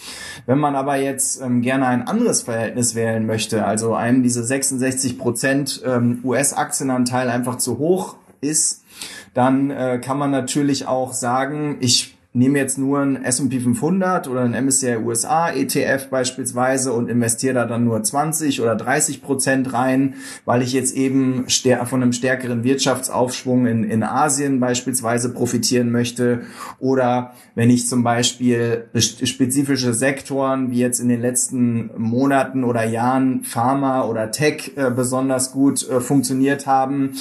Wenn 0.46 0.58
man 0.58 0.76
aber 0.76 0.96
jetzt 0.96 1.40
ähm, 1.40 1.62
gerne 1.62 1.86
ein 1.86 2.06
anderes 2.06 2.42
Verhältnis 2.42 2.94
wählen 2.94 3.24
möchte, 3.26 3.64
also 3.64 3.94
einem 3.94 4.22
diese 4.22 4.44
66 4.44 5.18
Prozent 5.18 5.82
ähm, 5.86 6.20
US-Aktienanteil 6.24 7.30
einfach 7.30 7.56
zu 7.56 7.78
hoch 7.78 8.16
ist, 8.40 8.84
dann 9.32 9.70
äh, 9.70 10.00
kann 10.02 10.18
man 10.18 10.30
natürlich 10.30 10.86
auch 10.86 11.12
sagen, 11.12 11.76
ich 11.80 12.17
nehme 12.34 12.58
jetzt 12.58 12.76
nur 12.76 13.00
ein 13.00 13.24
S&P 13.24 13.58
500 13.58 14.28
oder 14.28 14.42
ein 14.42 14.52
MSCI 14.52 14.98
USA 14.98 15.50
ETF 15.50 16.08
beispielsweise 16.10 16.92
und 16.92 17.08
investiere 17.08 17.54
da 17.54 17.64
dann 17.64 17.84
nur 17.84 18.02
20 18.02 18.60
oder 18.60 18.76
30 18.76 19.22
Prozent 19.22 19.72
rein, 19.72 20.14
weil 20.44 20.60
ich 20.60 20.74
jetzt 20.74 20.94
eben 20.94 21.46
von 21.86 22.02
einem 22.02 22.12
stärkeren 22.12 22.64
Wirtschaftsaufschwung 22.64 23.66
in, 23.66 23.84
in 23.84 24.02
Asien 24.02 24.60
beispielsweise 24.60 25.32
profitieren 25.32 25.90
möchte. 25.90 26.42
Oder 26.78 27.32
wenn 27.54 27.70
ich 27.70 27.88
zum 27.88 28.04
Beispiel 28.04 28.88
spezifische 28.94 29.94
Sektoren 29.94 30.70
wie 30.70 30.80
jetzt 30.80 31.00
in 31.00 31.08
den 31.08 31.22
letzten 31.22 31.90
Monaten 31.96 32.62
oder 32.62 32.84
Jahren 32.84 33.42
Pharma 33.42 34.04
oder 34.04 34.30
Tech 34.30 34.72
äh, 34.76 34.90
besonders 34.90 35.52
gut 35.52 35.88
äh, 35.88 36.00
funktioniert 36.00 36.66
haben. 36.66 37.14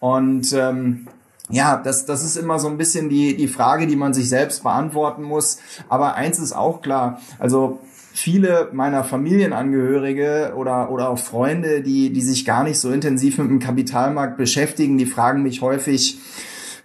Und 0.00 0.52
ähm, 0.52 1.06
ja, 1.50 1.76
das, 1.76 2.04
das 2.04 2.24
ist 2.24 2.36
immer 2.36 2.58
so 2.58 2.68
ein 2.68 2.76
bisschen 2.76 3.08
die, 3.08 3.36
die 3.36 3.48
Frage, 3.48 3.86
die 3.86 3.96
man 3.96 4.12
sich 4.12 4.28
selbst 4.28 4.62
beantworten 4.62 5.22
muss. 5.22 5.58
Aber 5.88 6.14
eins 6.14 6.38
ist 6.38 6.52
auch 6.52 6.82
klar, 6.82 7.20
also 7.38 7.80
viele 8.12 8.68
meiner 8.72 9.04
Familienangehörige 9.04 10.52
oder, 10.56 10.90
oder 10.90 11.08
auch 11.08 11.18
Freunde, 11.18 11.82
die, 11.82 12.12
die 12.12 12.22
sich 12.22 12.44
gar 12.44 12.64
nicht 12.64 12.78
so 12.78 12.90
intensiv 12.90 13.38
mit 13.38 13.48
dem 13.48 13.60
Kapitalmarkt 13.60 14.36
beschäftigen, 14.36 14.98
die 14.98 15.06
fragen 15.06 15.42
mich 15.42 15.62
häufig, 15.62 16.18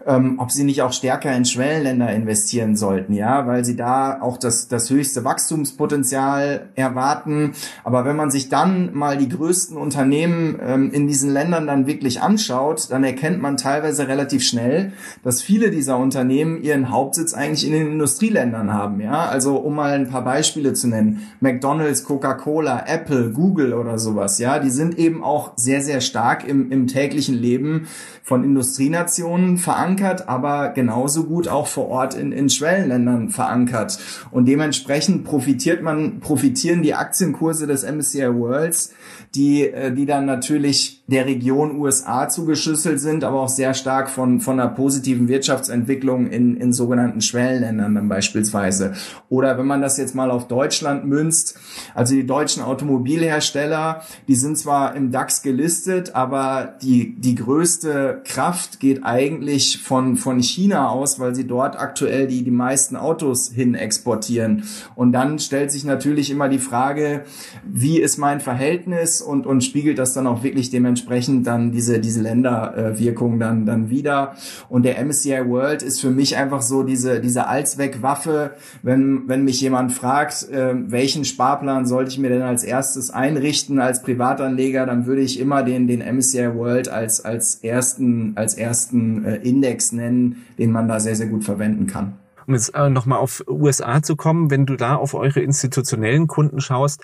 ähm, 0.06 0.36
ob 0.38 0.52
sie 0.52 0.64
nicht 0.64 0.82
auch 0.82 0.94
stärker 0.94 1.34
in 1.36 1.46
Schwellenländer 1.46 2.12
investieren 2.12 2.76
sollten, 2.76 3.14
ja, 3.14 3.48
weil 3.48 3.64
sie 3.66 3.76
da 3.76 4.22
auch 4.22 4.38
das, 4.38 4.68
das 4.68 4.90
höchste 4.90 5.24
Wachstumspotenzial 5.24 6.70
erwarten. 6.76 7.54
Aber 7.84 8.06
wenn 8.06 8.16
man 8.16 8.32
sich 8.32 8.50
dann 8.50 8.94
mal 8.94 9.18
die 9.18 9.30
größten 9.30 9.78
Unternehmen 9.78 10.60
ähm, 10.62 10.92
in 10.92 11.08
diesen 11.08 11.32
Ländern 11.32 11.68
dann 11.68 11.88
wirklich 11.88 12.22
anschaut, 12.22 12.88
dann 12.90 13.04
erkennt 13.04 13.42
man 13.42 13.58
teilweise 13.58 14.08
relativ 14.08 14.44
schnell, 14.44 14.94
dass 15.24 15.42
viele 15.42 15.72
dieser 15.72 15.98
Unternehmen 15.98 16.62
ihren 16.62 16.90
Hauptsitz 16.90 17.34
eigentlich 17.34 17.66
in 17.66 17.74
den 17.74 17.88
Industrieländern 17.88 18.74
haben, 18.74 19.02
ja. 19.02 19.26
Also 19.26 19.56
um 19.56 19.76
mal 19.76 19.94
ein 19.94 20.10
paar 20.10 20.24
Beispiele 20.24 20.74
zu 20.74 20.88
nennen. 20.88 21.28
McDonald's, 21.40 22.04
Coca-Cola, 22.04 22.86
Apple, 22.88 23.32
Google 23.32 23.74
oder 23.74 23.98
sowas, 24.00 24.40
ja, 24.40 24.60
die 24.60 24.70
sind 24.70 24.98
eben 24.98 25.24
auch 25.24 25.54
sehr, 25.56 25.82
sehr 25.82 26.02
stark 26.02 26.48
im, 26.48 26.72
im 26.72 26.88
täglichen 26.88 27.36
Leben 27.36 27.88
von 28.24 28.44
Industrienationen 28.44 29.58
verankert, 29.58 29.93
aber 30.28 30.70
genauso 30.70 31.26
gut 31.26 31.48
auch 31.48 31.68
vor 31.68 31.88
Ort 31.90 32.16
in, 32.16 32.32
in 32.32 32.50
Schwellenländern 32.50 33.30
verankert. 33.30 34.00
Und 34.32 34.46
dementsprechend 34.46 35.24
profitiert 35.24 35.82
man, 35.82 36.20
profitieren 36.20 36.82
die 36.82 36.94
Aktienkurse 36.94 37.68
des 37.68 37.84
MSCI 37.84 38.34
Worlds, 38.34 38.94
die, 39.36 39.68
äh, 39.68 39.94
die 39.94 40.06
dann 40.06 40.26
natürlich 40.26 41.03
der 41.06 41.26
Region 41.26 41.76
USA 41.76 42.30
zugeschüsselt 42.30 42.98
sind, 43.02 43.26
aber 43.26 43.42
auch 43.42 43.50
sehr 43.50 43.74
stark 43.74 44.10
von, 44.10 44.40
von 44.40 44.58
einer 44.58 44.70
positiven 44.70 45.28
Wirtschaftsentwicklung 45.28 46.28
in, 46.28 46.56
in 46.56 46.72
sogenannten 46.72 47.20
Schwellenländern 47.20 47.96
dann 47.96 48.08
beispielsweise. 48.08 48.94
Oder 49.28 49.58
wenn 49.58 49.66
man 49.66 49.82
das 49.82 49.98
jetzt 49.98 50.16
mal 50.16 50.32
auf 50.32 50.48
Deutschland 50.48 51.06
münzt, 51.06 51.60
also 51.94 52.16
die 52.16 52.26
deutschen 52.26 52.64
Automobilhersteller, 52.64 54.02
die 54.30 54.36
sind 54.36 54.58
zwar 54.58 54.96
im 54.96 55.12
DAX 55.12 55.42
gelistet, 55.42 56.16
aber 56.16 56.76
die, 56.82 57.20
die 57.20 57.36
größte 57.36 58.22
Kraft 58.24 58.80
geht 58.80 59.04
eigentlich 59.04 59.84
von, 59.84 60.16
von 60.16 60.42
China 60.42 60.88
aus, 60.88 61.20
weil 61.20 61.36
sie 61.36 61.46
dort 61.46 61.78
aktuell 61.78 62.28
die, 62.28 62.44
die 62.44 62.52
meisten 62.52 62.96
Autos 62.96 63.52
hin 63.52 63.76
exportieren. 63.76 64.64
Und 64.96 65.12
dann 65.12 65.38
stellt 65.40 65.70
sich 65.70 65.84
natürlich 65.84 66.32
immer 66.32 66.48
die 66.48 66.60
Frage, 66.60 67.26
wie 67.66 68.00
ist 68.00 68.18
mein 68.18 68.40
Verhältnis 68.40 69.22
und, 69.22 69.46
und 69.46 69.66
spiegelt 69.66 70.00
das 70.00 70.14
dann 70.14 70.28
auch 70.28 70.44
wirklich 70.44 70.70
dem 70.70 70.93
dementsprechend 70.94 71.48
dann 71.48 71.72
diese, 71.72 72.00
diese 72.00 72.22
Länderwirkung 72.22 73.40
dann, 73.40 73.66
dann 73.66 73.90
wieder. 73.90 74.36
Und 74.70 74.84
der 74.84 75.04
MSCI 75.04 75.48
World 75.48 75.82
ist 75.82 76.00
für 76.02 76.12
mich 76.12 76.38
einfach 76.38 76.62
so 76.62 76.84
diese, 76.84 77.20
diese 77.20 77.48
Allzweckwaffe, 77.48 78.52
wenn, 78.84 79.28
wenn 79.28 79.44
mich 79.44 79.60
jemand 79.62 79.92
fragt, 79.92 80.50
äh, 80.50 80.76
welchen 80.76 81.26
Sparplan 81.26 81.88
sollte 81.88 82.12
ich 82.12 82.20
mir 82.20 82.30
denn 82.30 82.44
als 82.44 82.64
erstes 82.64 83.10
einrichten 83.10 83.80
als 83.80 84.04
Privatanleger, 84.04 84.86
dann 84.86 85.08
würde 85.08 85.22
ich 85.22 85.40
immer 85.40 85.64
den, 85.64 85.88
den 85.88 86.00
MSCI 86.00 86.54
World 86.54 86.90
als, 86.90 87.26
als 87.26 87.56
ersten, 87.56 88.34
als 88.36 88.54
ersten 88.54 89.26
äh, 89.26 89.38
Index 89.38 89.92
nennen, 89.92 90.44
den 90.60 90.72
man 90.72 90.88
da 90.88 91.00
sehr, 91.00 91.16
sehr 91.16 91.28
gut 91.28 91.44
verwenden 91.44 91.88
kann. 91.88 92.14
Um 92.46 92.54
jetzt 92.54 92.76
äh, 92.76 92.90
nochmal 92.90 93.20
auf 93.20 93.44
USA 93.48 94.04
zu 94.04 94.16
kommen, 94.16 94.52
wenn 94.52 94.66
du 94.66 94.76
da 94.76 94.96
auf 94.96 95.14
eure 95.14 95.40
institutionellen 95.40 96.28
Kunden 96.28 96.60
schaust, 96.60 97.02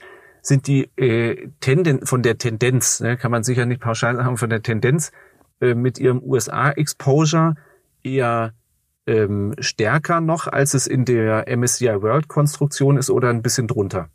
sind 0.49 0.67
die 0.67 0.89
äh, 0.97 1.47
Tenden 1.61 2.05
von 2.05 2.21
der 2.21 2.37
Tendenz, 2.37 2.99
ne, 2.99 3.15
kann 3.15 3.31
man 3.31 3.43
sicher 3.43 3.65
nicht 3.65 3.79
pauschal 3.79 4.17
sagen, 4.17 4.35
von 4.35 4.49
der 4.49 4.61
Tendenz 4.61 5.13
äh, 5.61 5.73
mit 5.73 5.97
ihrem 5.97 6.21
USA-Exposure 6.21 7.55
eher 8.03 8.53
ähm, 9.07 9.55
stärker 9.59 10.19
noch, 10.19 10.47
als 10.47 10.73
es 10.73 10.87
in 10.87 11.05
der 11.05 11.45
MSCI 11.47 12.01
World-Konstruktion 12.01 12.97
ist 12.97 13.09
oder 13.09 13.29
ein 13.29 13.41
bisschen 13.41 13.67
drunter? 13.67 14.09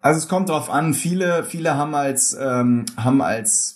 Also 0.00 0.18
es 0.18 0.28
kommt 0.28 0.48
drauf 0.48 0.70
an, 0.70 0.94
viele, 0.94 1.44
viele 1.44 1.76
haben 1.76 1.94
als, 1.94 2.36
ähm, 2.38 2.84
haben 2.96 3.22
als 3.22 3.75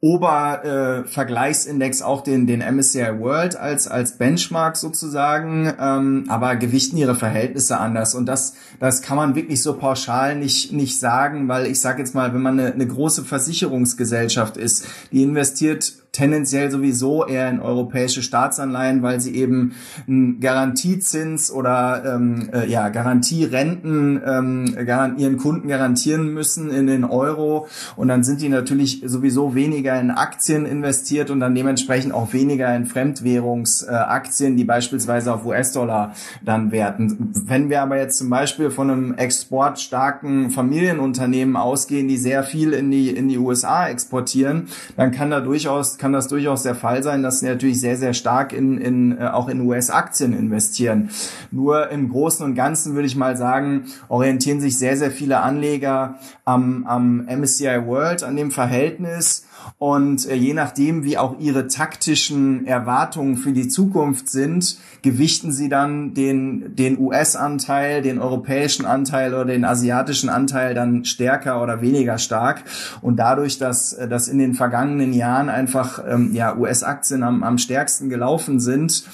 Obervergleichsindex 0.00 2.00
äh, 2.00 2.04
auch 2.04 2.22
den, 2.22 2.46
den 2.46 2.60
MSCI 2.60 3.18
World 3.18 3.56
als, 3.56 3.88
als 3.88 4.18
Benchmark 4.18 4.76
sozusagen, 4.76 5.72
ähm, 5.80 6.26
aber 6.28 6.56
gewichten 6.56 6.98
ihre 6.98 7.14
Verhältnisse 7.14 7.78
anders. 7.78 8.14
Und 8.14 8.26
das, 8.26 8.52
das 8.78 9.00
kann 9.00 9.16
man 9.16 9.34
wirklich 9.34 9.62
so 9.62 9.78
pauschal 9.78 10.36
nicht, 10.36 10.72
nicht 10.72 11.00
sagen, 11.00 11.48
weil 11.48 11.64
ich 11.66 11.80
sage 11.80 12.00
jetzt 12.00 12.14
mal, 12.14 12.34
wenn 12.34 12.42
man 12.42 12.60
eine, 12.60 12.74
eine 12.74 12.86
große 12.86 13.24
Versicherungsgesellschaft 13.24 14.58
ist, 14.58 14.86
die 15.12 15.22
investiert 15.22 15.94
tendenziell 16.16 16.70
sowieso 16.70 17.26
eher 17.26 17.50
in 17.50 17.60
europäische 17.60 18.22
Staatsanleihen, 18.22 19.02
weil 19.02 19.20
sie 19.20 19.34
eben 19.34 19.74
einen 20.08 20.40
Garantiezins 20.40 21.50
oder 21.50 22.14
ähm, 22.14 22.48
äh, 22.54 22.66
ja 22.70 22.88
Garantierenten 22.88 24.22
ähm, 24.26 24.74
ihren 25.18 25.36
Kunden 25.36 25.68
garantieren 25.68 26.32
müssen 26.32 26.70
in 26.70 26.86
den 26.86 27.04
Euro 27.04 27.68
und 27.96 28.08
dann 28.08 28.24
sind 28.24 28.40
die 28.40 28.48
natürlich 28.48 29.02
sowieso 29.04 29.54
weniger 29.54 30.00
in 30.00 30.10
Aktien 30.10 30.64
investiert 30.64 31.30
und 31.30 31.40
dann 31.40 31.54
dementsprechend 31.54 32.14
auch 32.14 32.32
weniger 32.32 32.74
in 32.74 32.86
Fremdwährungsaktien, 32.86 34.54
äh, 34.54 34.56
die 34.56 34.64
beispielsweise 34.64 35.34
auf 35.34 35.44
US-Dollar 35.44 36.14
dann 36.42 36.72
werten. 36.72 37.32
Wenn 37.46 37.68
wir 37.68 37.82
aber 37.82 37.98
jetzt 37.98 38.16
zum 38.16 38.30
Beispiel 38.30 38.70
von 38.70 38.90
einem 38.90 39.14
exportstarken 39.14 40.50
Familienunternehmen 40.50 41.56
ausgehen, 41.56 42.08
die 42.08 42.16
sehr 42.16 42.42
viel 42.42 42.72
in 42.72 42.90
die 42.90 43.10
in 43.10 43.28
die 43.28 43.36
USA 43.36 43.88
exportieren, 43.88 44.68
dann 44.96 45.10
kann 45.10 45.30
da 45.30 45.40
durchaus 45.40 45.98
kann 45.98 46.05
das 46.12 46.28
durchaus 46.28 46.62
der 46.62 46.74
Fall 46.74 47.02
sein, 47.02 47.22
dass 47.22 47.40
sie 47.40 47.46
natürlich 47.46 47.80
sehr, 47.80 47.96
sehr 47.96 48.14
stark 48.14 48.52
in, 48.52 48.78
in, 48.78 49.18
äh, 49.18 49.26
auch 49.26 49.48
in 49.48 49.60
US-Aktien 49.60 50.32
investieren. 50.32 51.10
Nur 51.50 51.90
im 51.90 52.08
Großen 52.08 52.44
und 52.44 52.54
Ganzen 52.54 52.94
würde 52.94 53.06
ich 53.06 53.16
mal 53.16 53.36
sagen, 53.36 53.86
orientieren 54.08 54.60
sich 54.60 54.78
sehr, 54.78 54.96
sehr 54.96 55.10
viele 55.10 55.40
Anleger 55.40 56.18
am, 56.44 56.84
am 56.86 57.26
MSCI 57.26 57.86
World, 57.86 58.22
an 58.22 58.36
dem 58.36 58.50
Verhältnis 58.50 59.46
und 59.78 60.28
äh, 60.28 60.34
je 60.34 60.54
nachdem, 60.54 61.04
wie 61.04 61.18
auch 61.18 61.38
ihre 61.38 61.66
taktischen 61.66 62.66
Erwartungen 62.66 63.36
für 63.36 63.52
die 63.52 63.68
Zukunft 63.68 64.28
sind, 64.28 64.78
gewichten 65.02 65.52
sie 65.52 65.68
dann 65.68 66.14
den, 66.14 66.74
den 66.76 66.98
US-Anteil, 66.98 68.02
den 68.02 68.18
europäischen 68.18 68.86
Anteil 68.86 69.34
oder 69.34 69.44
den 69.44 69.64
asiatischen 69.64 70.28
Anteil 70.28 70.74
dann 70.74 71.04
stärker 71.04 71.62
oder 71.62 71.80
weniger 71.80 72.18
stark. 72.18 72.64
Und 73.02 73.16
dadurch, 73.16 73.58
dass, 73.58 73.92
äh, 73.92 74.08
dass 74.08 74.28
in 74.28 74.38
den 74.38 74.54
vergangenen 74.54 75.12
Jahren 75.12 75.48
einfach 75.48 75.95
ähm, 76.06 76.32
ja, 76.32 76.56
US-Aktien 76.56 77.22
am, 77.22 77.42
am 77.42 77.58
stärksten 77.58 78.08
gelaufen 78.08 78.60
sind, 78.60 79.04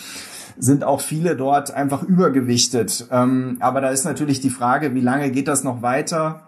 sind 0.59 0.85
auch 0.85 1.01
viele 1.01 1.37
dort 1.37 1.73
einfach 1.73 2.03
übergewichtet. 2.03 3.07
Ähm, 3.11 3.57
aber 3.61 3.81
da 3.81 3.91
ist 3.91 4.05
natürlich 4.05 4.41
die 4.41 4.51
Frage, 4.51 4.95
wie 4.95 5.01
lange 5.01 5.31
geht 5.31 5.49
das 5.49 5.65
noch 5.65 5.83
weiter? 5.83 6.43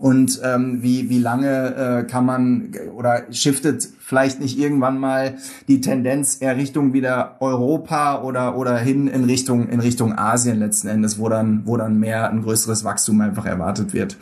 und 0.00 0.40
ähm, 0.42 0.82
wie, 0.82 1.08
wie 1.08 1.18
lange 1.18 1.74
äh, 1.74 2.04
kann 2.04 2.26
man 2.26 2.72
oder 2.96 3.22
shiftet 3.32 3.88
vielleicht 4.00 4.40
nicht 4.40 4.58
irgendwann 4.58 4.98
mal 4.98 5.36
die 5.68 5.80
Tendenz 5.80 6.38
eher 6.40 6.56
Richtung 6.56 6.92
wieder 6.92 7.36
Europa 7.40 8.22
oder 8.22 8.56
oder 8.56 8.76
hin 8.76 9.06
in 9.06 9.24
Richtung 9.24 9.68
in 9.68 9.80
Richtung 9.80 10.16
Asien 10.18 10.58
letzten 10.58 10.88
Endes, 10.88 11.18
wo 11.18 11.28
dann 11.28 11.62
wo 11.66 11.76
dann 11.76 11.98
mehr 11.98 12.30
ein 12.30 12.42
größeres 12.42 12.84
Wachstum 12.84 13.20
einfach 13.20 13.46
erwartet 13.46 13.92
wird. 13.92 14.16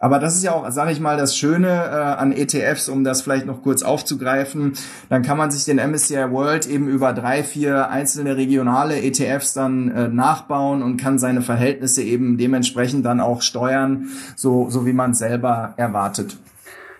Aber 0.00 0.20
das 0.20 0.36
ist 0.36 0.44
ja 0.44 0.52
auch, 0.52 0.70
sage 0.70 0.92
ich 0.92 1.00
mal, 1.00 1.16
das 1.16 1.36
Schöne 1.36 1.68
äh, 1.68 2.20
an 2.20 2.30
ETFs, 2.30 2.88
um 2.88 3.02
das 3.02 3.22
vielleicht 3.22 3.46
noch 3.46 3.62
kurz 3.62 3.82
aufzugreifen. 3.82 4.74
Dann 5.08 5.22
kann 5.22 5.36
man 5.36 5.50
sich 5.50 5.64
den 5.64 5.78
MSCI 5.78 6.30
World 6.30 6.66
eben 6.66 6.88
über 6.88 7.12
drei, 7.12 7.42
vier 7.42 7.90
einzelne 7.90 8.36
regionale 8.36 9.02
ETFs 9.02 9.54
dann 9.54 9.90
äh, 9.90 10.08
nachbauen 10.08 10.82
und 10.82 10.98
kann 10.98 11.18
seine 11.18 11.42
Verhältnisse 11.42 12.02
eben 12.02 12.38
dementsprechend 12.38 13.04
dann 13.04 13.20
auch 13.20 13.42
steuern, 13.42 14.08
so, 14.36 14.70
so 14.70 14.86
wie 14.86 14.92
man 14.92 15.14
selber 15.14 15.74
erwartet. 15.76 16.36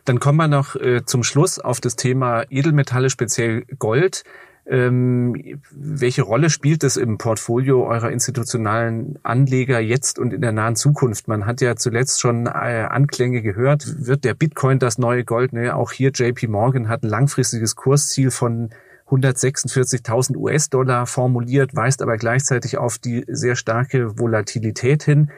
Dann 0.04 0.18
kommen 0.18 0.38
wir 0.38 0.48
noch 0.48 0.74
äh, 0.74 1.04
zum 1.04 1.22
Schluss 1.22 1.60
auf 1.60 1.80
das 1.80 1.94
Thema 1.94 2.42
Edelmetalle, 2.50 3.10
speziell 3.10 3.64
Gold. 3.78 4.24
Ähm, 4.70 5.60
welche 5.70 6.22
Rolle 6.22 6.50
spielt 6.50 6.84
es 6.84 6.98
im 6.98 7.16
Portfolio 7.16 7.86
eurer 7.86 8.10
institutionalen 8.10 9.18
Anleger 9.22 9.80
jetzt 9.80 10.18
und 10.18 10.34
in 10.34 10.42
der 10.42 10.52
nahen 10.52 10.76
Zukunft? 10.76 11.26
Man 11.26 11.46
hat 11.46 11.62
ja 11.62 11.74
zuletzt 11.76 12.20
schon 12.20 12.46
äh, 12.46 12.86
Anklänge 12.90 13.40
gehört. 13.40 14.06
Wird 14.06 14.24
der 14.24 14.34
Bitcoin 14.34 14.78
das 14.78 14.98
neue 14.98 15.24
Gold? 15.24 15.54
Ne? 15.54 15.74
Auch 15.74 15.92
hier 15.92 16.10
JP 16.10 16.48
Morgan 16.48 16.88
hat 16.90 17.02
ein 17.02 17.08
langfristiges 17.08 17.76
Kursziel 17.76 18.30
von 18.30 18.68
146.000 19.08 20.36
US-Dollar 20.36 21.06
formuliert, 21.06 21.74
weist 21.74 22.02
aber 22.02 22.18
gleichzeitig 22.18 22.76
auf 22.76 22.98
die 22.98 23.24
sehr 23.26 23.56
starke 23.56 24.18
Volatilität 24.18 25.02
hin. 25.02 25.30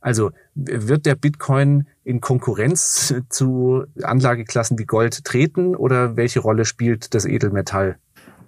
Also 0.00 0.30
wird 0.54 1.04
der 1.04 1.14
Bitcoin 1.14 1.86
in 2.04 2.20
Konkurrenz 2.22 3.14
zu 3.28 3.84
Anlageklassen 4.00 4.78
wie 4.78 4.86
Gold 4.86 5.24
treten 5.24 5.76
oder 5.76 6.16
welche 6.16 6.40
Rolle 6.40 6.64
spielt 6.64 7.14
das 7.14 7.26
Edelmetall? 7.26 7.98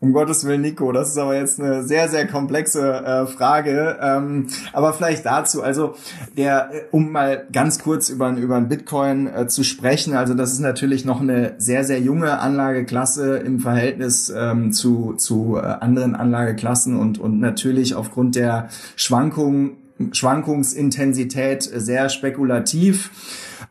Um 0.03 0.15
Gottes 0.15 0.47
Willen, 0.47 0.63
Nico, 0.63 0.93
das 0.93 1.11
ist 1.11 1.19
aber 1.19 1.37
jetzt 1.37 1.61
eine 1.61 1.83
sehr, 1.83 2.09
sehr 2.09 2.27
komplexe 2.27 3.05
äh, 3.05 3.27
Frage. 3.27 3.99
Ähm, 4.01 4.47
aber 4.73 4.95
vielleicht 4.95 5.27
dazu, 5.27 5.63
also 5.63 5.95
der, 6.39 6.71
äh, 6.73 6.83
um 6.91 7.13
mal 7.13 7.47
ganz 7.53 7.81
kurz 7.83 8.09
über, 8.09 8.31
über 8.31 8.57
einen 8.57 8.71
Bitcoin 8.71 9.27
äh, 9.27 9.47
zu 9.47 9.63
sprechen, 9.63 10.15
also 10.15 10.33
das 10.33 10.55
ist 10.55 10.61
natürlich 10.61 11.05
noch 11.05 11.21
eine 11.21 11.53
sehr, 11.59 11.85
sehr 11.85 12.01
junge 12.01 12.39
Anlageklasse 12.39 13.37
im 13.37 13.61
Verhältnis 13.61 14.33
ähm, 14.35 14.73
zu, 14.73 15.17
zu 15.19 15.59
äh, 15.59 15.67
anderen 15.67 16.15
Anlageklassen 16.15 16.99
und, 16.99 17.19
und 17.19 17.39
natürlich 17.39 17.95
aufgrund 17.95 18.37
der 18.37 18.71
Schwankungen 18.97 19.77
Schwankungsintensität 20.13 21.63
sehr 21.63 22.09
spekulativ. 22.09 23.11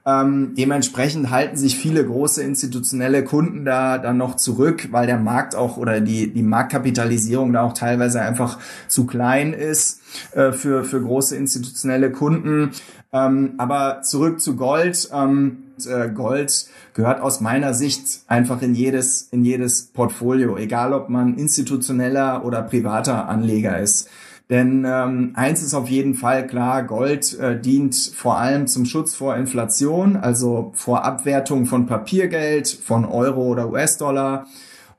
Ähm, 0.09 0.53
dementsprechend 0.57 1.29
halten 1.29 1.57
sich 1.57 1.77
viele 1.77 2.03
große 2.03 2.41
institutionelle 2.41 3.23
Kunden 3.23 3.65
da 3.65 3.97
dann 3.97 4.17
noch 4.17 4.35
zurück, 4.35 4.87
weil 4.91 5.05
der 5.05 5.19
Markt 5.19 5.55
auch 5.55 5.77
oder 5.77 6.01
die, 6.01 6.33
die 6.33 6.41
Marktkapitalisierung 6.41 7.53
da 7.53 7.63
auch 7.63 7.73
teilweise 7.73 8.21
einfach 8.21 8.59
zu 8.87 9.05
klein 9.05 9.53
ist 9.53 10.01
äh, 10.31 10.51
für, 10.51 10.83
für 10.83 11.01
große 11.01 11.35
institutionelle 11.35 12.11
Kunden. 12.11 12.71
Ähm, 13.11 13.53
aber 13.57 14.01
zurück 14.01 14.39
zu 14.39 14.55
Gold. 14.55 15.09
Ähm, 15.13 15.57
äh, 15.87 16.09
Gold 16.09 16.67
gehört 16.93 17.21
aus 17.21 17.39
meiner 17.39 17.73
Sicht 17.73 18.21
einfach 18.27 18.61
in 18.61 18.73
jedes, 18.73 19.27
in 19.31 19.43
jedes 19.45 19.87
Portfolio, 19.87 20.57
egal 20.57 20.93
ob 20.93 21.09
man 21.09 21.37
institutioneller 21.37 22.45
oder 22.45 22.61
privater 22.63 23.27
Anleger 23.27 23.79
ist. 23.79 24.09
Denn 24.49 24.83
ähm, 24.83 25.33
eins 25.35 25.61
ist 25.61 25.75
auf 25.75 25.89
jeden 25.89 26.15
Fall 26.15 26.47
klar, 26.47 26.83
Gold 26.83 27.37
äh, 27.37 27.59
dient 27.59 27.95
vor 27.95 28.39
allem 28.39 28.65
zum 28.65 28.85
Schutz 28.85 29.13
vor 29.13 29.35
Inflation, 29.35 30.15
also 30.15 30.71
vor 30.73 31.05
Abwertung 31.05 31.67
von 31.67 31.85
Papiergeld, 31.85 32.67
von 32.67 33.05
Euro 33.05 33.43
oder 33.43 33.69
US-Dollar. 33.69 34.47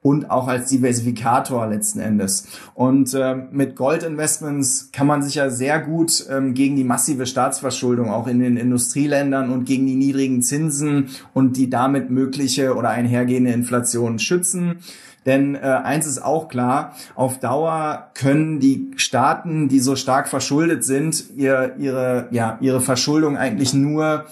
und 0.02 0.30
auch 0.30 0.48
als 0.48 0.70
Diversifikator 0.70 1.66
letzten 1.66 2.00
Endes. 2.00 2.46
Und 2.74 3.12
äh, 3.12 3.34
mit 3.50 3.76
Goldinvestments 3.76 4.90
kann 4.92 5.06
man 5.06 5.22
sich 5.22 5.34
ja 5.34 5.50
sehr 5.50 5.78
gut 5.78 6.24
ähm, 6.30 6.54
gegen 6.54 6.76
die 6.76 6.84
massive 6.84 7.26
Staatsverschuldung 7.26 8.08
auch 8.08 8.26
in 8.26 8.38
den 8.38 8.56
Industrieländern 8.56 9.50
und 9.50 9.64
gegen 9.64 9.86
die 9.86 9.96
niedrigen 9.96 10.40
Zinsen 10.40 11.10
und 11.34 11.58
die 11.58 11.68
damit 11.68 12.08
mögliche 12.08 12.76
oder 12.76 12.88
einhergehende 12.88 13.52
Inflation 13.52 14.18
schützen. 14.18 14.78
Denn 15.26 15.54
äh, 15.54 15.58
eins 15.58 16.06
ist 16.06 16.22
auch 16.22 16.48
klar, 16.48 16.94
auf 17.14 17.38
Dauer 17.38 18.10
können 18.14 18.58
die 18.58 18.90
Staaten, 18.96 19.68
die 19.68 19.80
so 19.80 19.96
stark 19.96 20.28
verschuldet 20.28 20.84
sind, 20.84 21.24
ihr, 21.36 21.74
ihre, 21.78 22.28
ja, 22.30 22.58
ihre 22.60 22.80
Verschuldung 22.80 23.36
eigentlich 23.36 23.74
nur 23.74 24.24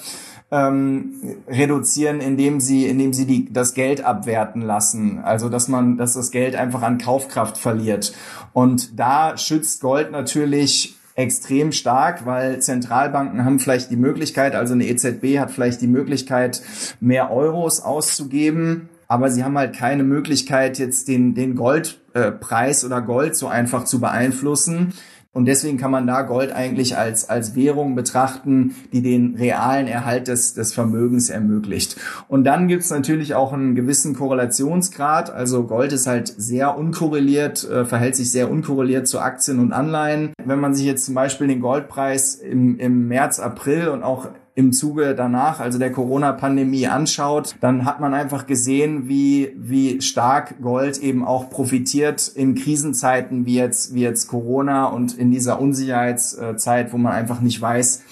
ähm, 0.50 1.14
reduzieren, 1.46 2.20
indem 2.20 2.60
sie, 2.60 2.86
indem 2.86 3.12
sie 3.12 3.26
die, 3.26 3.52
das 3.52 3.74
Geld 3.74 4.02
abwerten 4.02 4.62
lassen. 4.62 5.18
Also 5.18 5.50
dass 5.50 5.68
man, 5.68 5.98
dass 5.98 6.14
das 6.14 6.30
Geld 6.30 6.56
einfach 6.56 6.82
an 6.82 6.98
Kaufkraft 6.98 7.58
verliert. 7.58 8.14
Und 8.54 8.98
da 8.98 9.36
schützt 9.36 9.82
Gold 9.82 10.10
natürlich 10.10 10.94
extrem 11.14 11.72
stark, 11.72 12.24
weil 12.24 12.60
Zentralbanken 12.60 13.44
haben 13.44 13.58
vielleicht 13.58 13.90
die 13.90 13.96
Möglichkeit, 13.96 14.54
also 14.54 14.72
eine 14.72 14.86
EZB 14.86 15.38
hat 15.38 15.50
vielleicht 15.50 15.82
die 15.82 15.88
Möglichkeit, 15.88 16.62
mehr 17.00 17.32
Euros 17.32 17.80
auszugeben 17.80 18.88
aber 19.08 19.30
sie 19.30 19.42
haben 19.42 19.56
halt 19.56 19.74
keine 19.74 20.04
Möglichkeit, 20.04 20.78
jetzt 20.78 21.08
den, 21.08 21.34
den 21.34 21.56
Goldpreis 21.56 22.82
äh, 22.82 22.86
oder 22.86 23.00
Gold 23.00 23.34
so 23.34 23.48
einfach 23.48 23.84
zu 23.84 24.00
beeinflussen. 24.00 24.92
Und 25.32 25.44
deswegen 25.44 25.78
kann 25.78 25.90
man 25.90 26.06
da 26.06 26.22
Gold 26.22 26.52
eigentlich 26.52 26.96
als, 26.96 27.28
als 27.28 27.54
Währung 27.54 27.94
betrachten, 27.94 28.74
die 28.92 29.02
den 29.02 29.36
realen 29.36 29.86
Erhalt 29.86 30.26
des, 30.26 30.54
des 30.54 30.72
Vermögens 30.72 31.30
ermöglicht. 31.30 31.96
Und 32.28 32.44
dann 32.44 32.66
gibt's 32.66 32.90
natürlich 32.90 33.34
auch 33.34 33.52
einen 33.52 33.74
gewissen 33.74 34.14
Korrelationsgrad. 34.14 35.30
Also 35.30 35.64
Gold 35.64 35.92
ist 35.92 36.06
halt 36.06 36.26
sehr 36.26 36.76
unkorreliert, 36.76 37.68
äh, 37.70 37.84
verhält 37.84 38.16
sich 38.16 38.30
sehr 38.32 38.50
unkorreliert 38.50 39.06
zu 39.06 39.20
Aktien 39.20 39.58
und 39.60 39.72
Anleihen. 39.72 40.32
Wenn 40.44 40.60
man 40.60 40.74
sich 40.74 40.86
jetzt 40.86 41.04
zum 41.04 41.14
Beispiel 41.14 41.46
den 41.46 41.60
Goldpreis 41.60 42.34
im, 42.34 42.78
im 42.78 43.06
März, 43.06 43.38
April 43.38 43.88
und 43.88 44.02
auch 44.02 44.28
im 44.58 44.72
Zuge 44.72 45.14
danach, 45.14 45.60
also 45.60 45.78
der 45.78 45.92
Corona-Pandemie 45.92 46.88
anschaut, 46.88 47.54
dann 47.60 47.84
hat 47.84 48.00
man 48.00 48.12
einfach 48.12 48.48
gesehen, 48.48 49.08
wie, 49.08 49.52
wie 49.56 50.00
stark 50.00 50.60
Gold 50.60 50.98
eben 50.98 51.24
auch 51.24 51.48
profitiert 51.48 52.26
in 52.34 52.56
Krisenzeiten 52.56 53.46
wie 53.46 53.54
jetzt, 53.54 53.94
wie 53.94 54.00
jetzt 54.00 54.26
Corona 54.26 54.86
und 54.86 55.16
in 55.16 55.30
dieser 55.30 55.60
Unsicherheitszeit, 55.60 56.92
wo 56.92 56.98
man 56.98 57.12
einfach 57.12 57.40
nicht 57.40 57.62
weiß, 57.62 58.02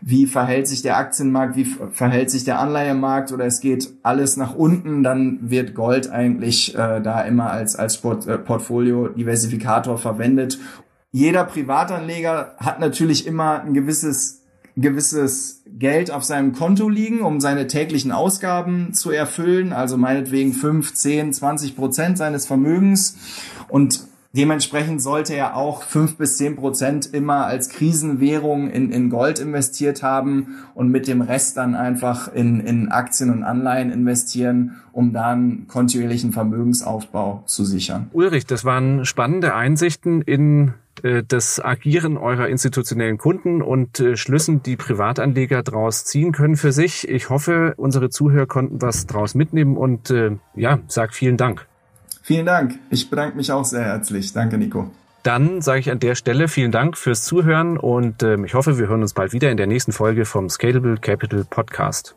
wie 0.00 0.26
verhält 0.26 0.68
sich 0.68 0.82
der 0.82 0.98
Aktienmarkt, 0.98 1.56
wie 1.56 1.64
verhält 1.64 2.30
sich 2.30 2.44
der 2.44 2.60
Anleihemarkt 2.60 3.32
oder 3.32 3.46
es 3.46 3.58
geht 3.58 3.92
alles 4.04 4.36
nach 4.36 4.54
unten, 4.54 5.02
dann 5.02 5.50
wird 5.50 5.74
Gold 5.74 6.08
eigentlich 6.08 6.76
äh, 6.76 7.00
da 7.00 7.22
immer 7.22 7.50
als, 7.50 7.74
als 7.74 7.98
Port, 7.98 8.28
äh, 8.28 8.38
Portfolio-Diversifikator 8.38 9.98
verwendet. 9.98 10.60
Jeder 11.10 11.42
Privatanleger 11.42 12.54
hat 12.58 12.78
natürlich 12.78 13.26
immer 13.26 13.62
ein 13.62 13.74
gewisses 13.74 14.41
gewisses 14.76 15.62
Geld 15.78 16.10
auf 16.10 16.24
seinem 16.24 16.52
Konto 16.52 16.88
liegen, 16.88 17.22
um 17.22 17.40
seine 17.40 17.66
täglichen 17.66 18.12
Ausgaben 18.12 18.94
zu 18.94 19.10
erfüllen, 19.10 19.72
also 19.72 19.96
meinetwegen 19.96 20.52
5, 20.52 20.94
10, 20.94 21.32
20 21.32 21.76
Prozent 21.76 22.18
seines 22.18 22.46
Vermögens. 22.46 23.18
Und 23.68 24.06
dementsprechend 24.32 25.02
sollte 25.02 25.34
er 25.34 25.56
auch 25.56 25.82
5 25.82 26.16
bis 26.16 26.38
10 26.38 26.56
Prozent 26.56 27.12
immer 27.12 27.46
als 27.46 27.68
Krisenwährung 27.68 28.70
in, 28.70 28.90
in 28.90 29.10
Gold 29.10 29.38
investiert 29.40 30.02
haben 30.02 30.56
und 30.74 30.88
mit 30.90 31.06
dem 31.06 31.20
Rest 31.20 31.58
dann 31.58 31.74
einfach 31.74 32.32
in, 32.32 32.60
in 32.60 32.88
Aktien 32.88 33.30
und 33.30 33.42
Anleihen 33.42 33.90
investieren, 33.90 34.76
um 34.92 35.12
dann 35.12 35.66
kontinuierlichen 35.68 36.32
Vermögensaufbau 36.32 37.42
zu 37.44 37.64
sichern. 37.64 38.08
Ulrich, 38.12 38.46
das 38.46 38.64
waren 38.64 39.04
spannende 39.04 39.54
Einsichten 39.54 40.22
in 40.22 40.72
äh, 41.02 41.22
das 41.26 41.62
Agieren 41.62 42.16
eurer 42.16 42.48
institutionellen 42.48 43.18
Kunden 43.18 43.62
und 43.62 44.00
äh, 44.00 44.16
Schlüssen, 44.16 44.62
die 44.62 44.76
Privatanleger 44.76 45.62
daraus 45.62 46.04
ziehen 46.04 46.32
können 46.32 46.56
für 46.56 46.72
sich. 46.72 47.08
Ich 47.08 47.30
hoffe, 47.30 47.74
unsere 47.76 48.10
Zuhörer 48.10 48.46
konnten 48.46 48.80
was 48.82 49.06
daraus 49.06 49.34
mitnehmen 49.34 49.76
und 49.76 50.10
äh, 50.10 50.36
ja, 50.54 50.78
sag 50.88 51.14
vielen 51.14 51.36
Dank. 51.36 51.66
Vielen 52.22 52.46
Dank. 52.46 52.78
Ich 52.90 53.10
bedanke 53.10 53.36
mich 53.36 53.50
auch 53.50 53.64
sehr 53.64 53.84
herzlich. 53.84 54.32
Danke, 54.32 54.58
Nico. 54.58 54.90
Dann 55.22 55.60
sage 55.60 55.80
ich 55.80 55.90
an 55.90 56.00
der 56.00 56.14
Stelle 56.14 56.48
vielen 56.48 56.72
Dank 56.72 56.96
fürs 56.96 57.24
Zuhören 57.24 57.78
und 57.78 58.22
äh, 58.22 58.36
ich 58.44 58.54
hoffe, 58.54 58.78
wir 58.78 58.88
hören 58.88 59.02
uns 59.02 59.14
bald 59.14 59.32
wieder 59.32 59.50
in 59.50 59.56
der 59.56 59.66
nächsten 59.66 59.92
Folge 59.92 60.24
vom 60.24 60.48
Scalable 60.48 60.96
Capital 60.96 61.44
Podcast. 61.48 62.16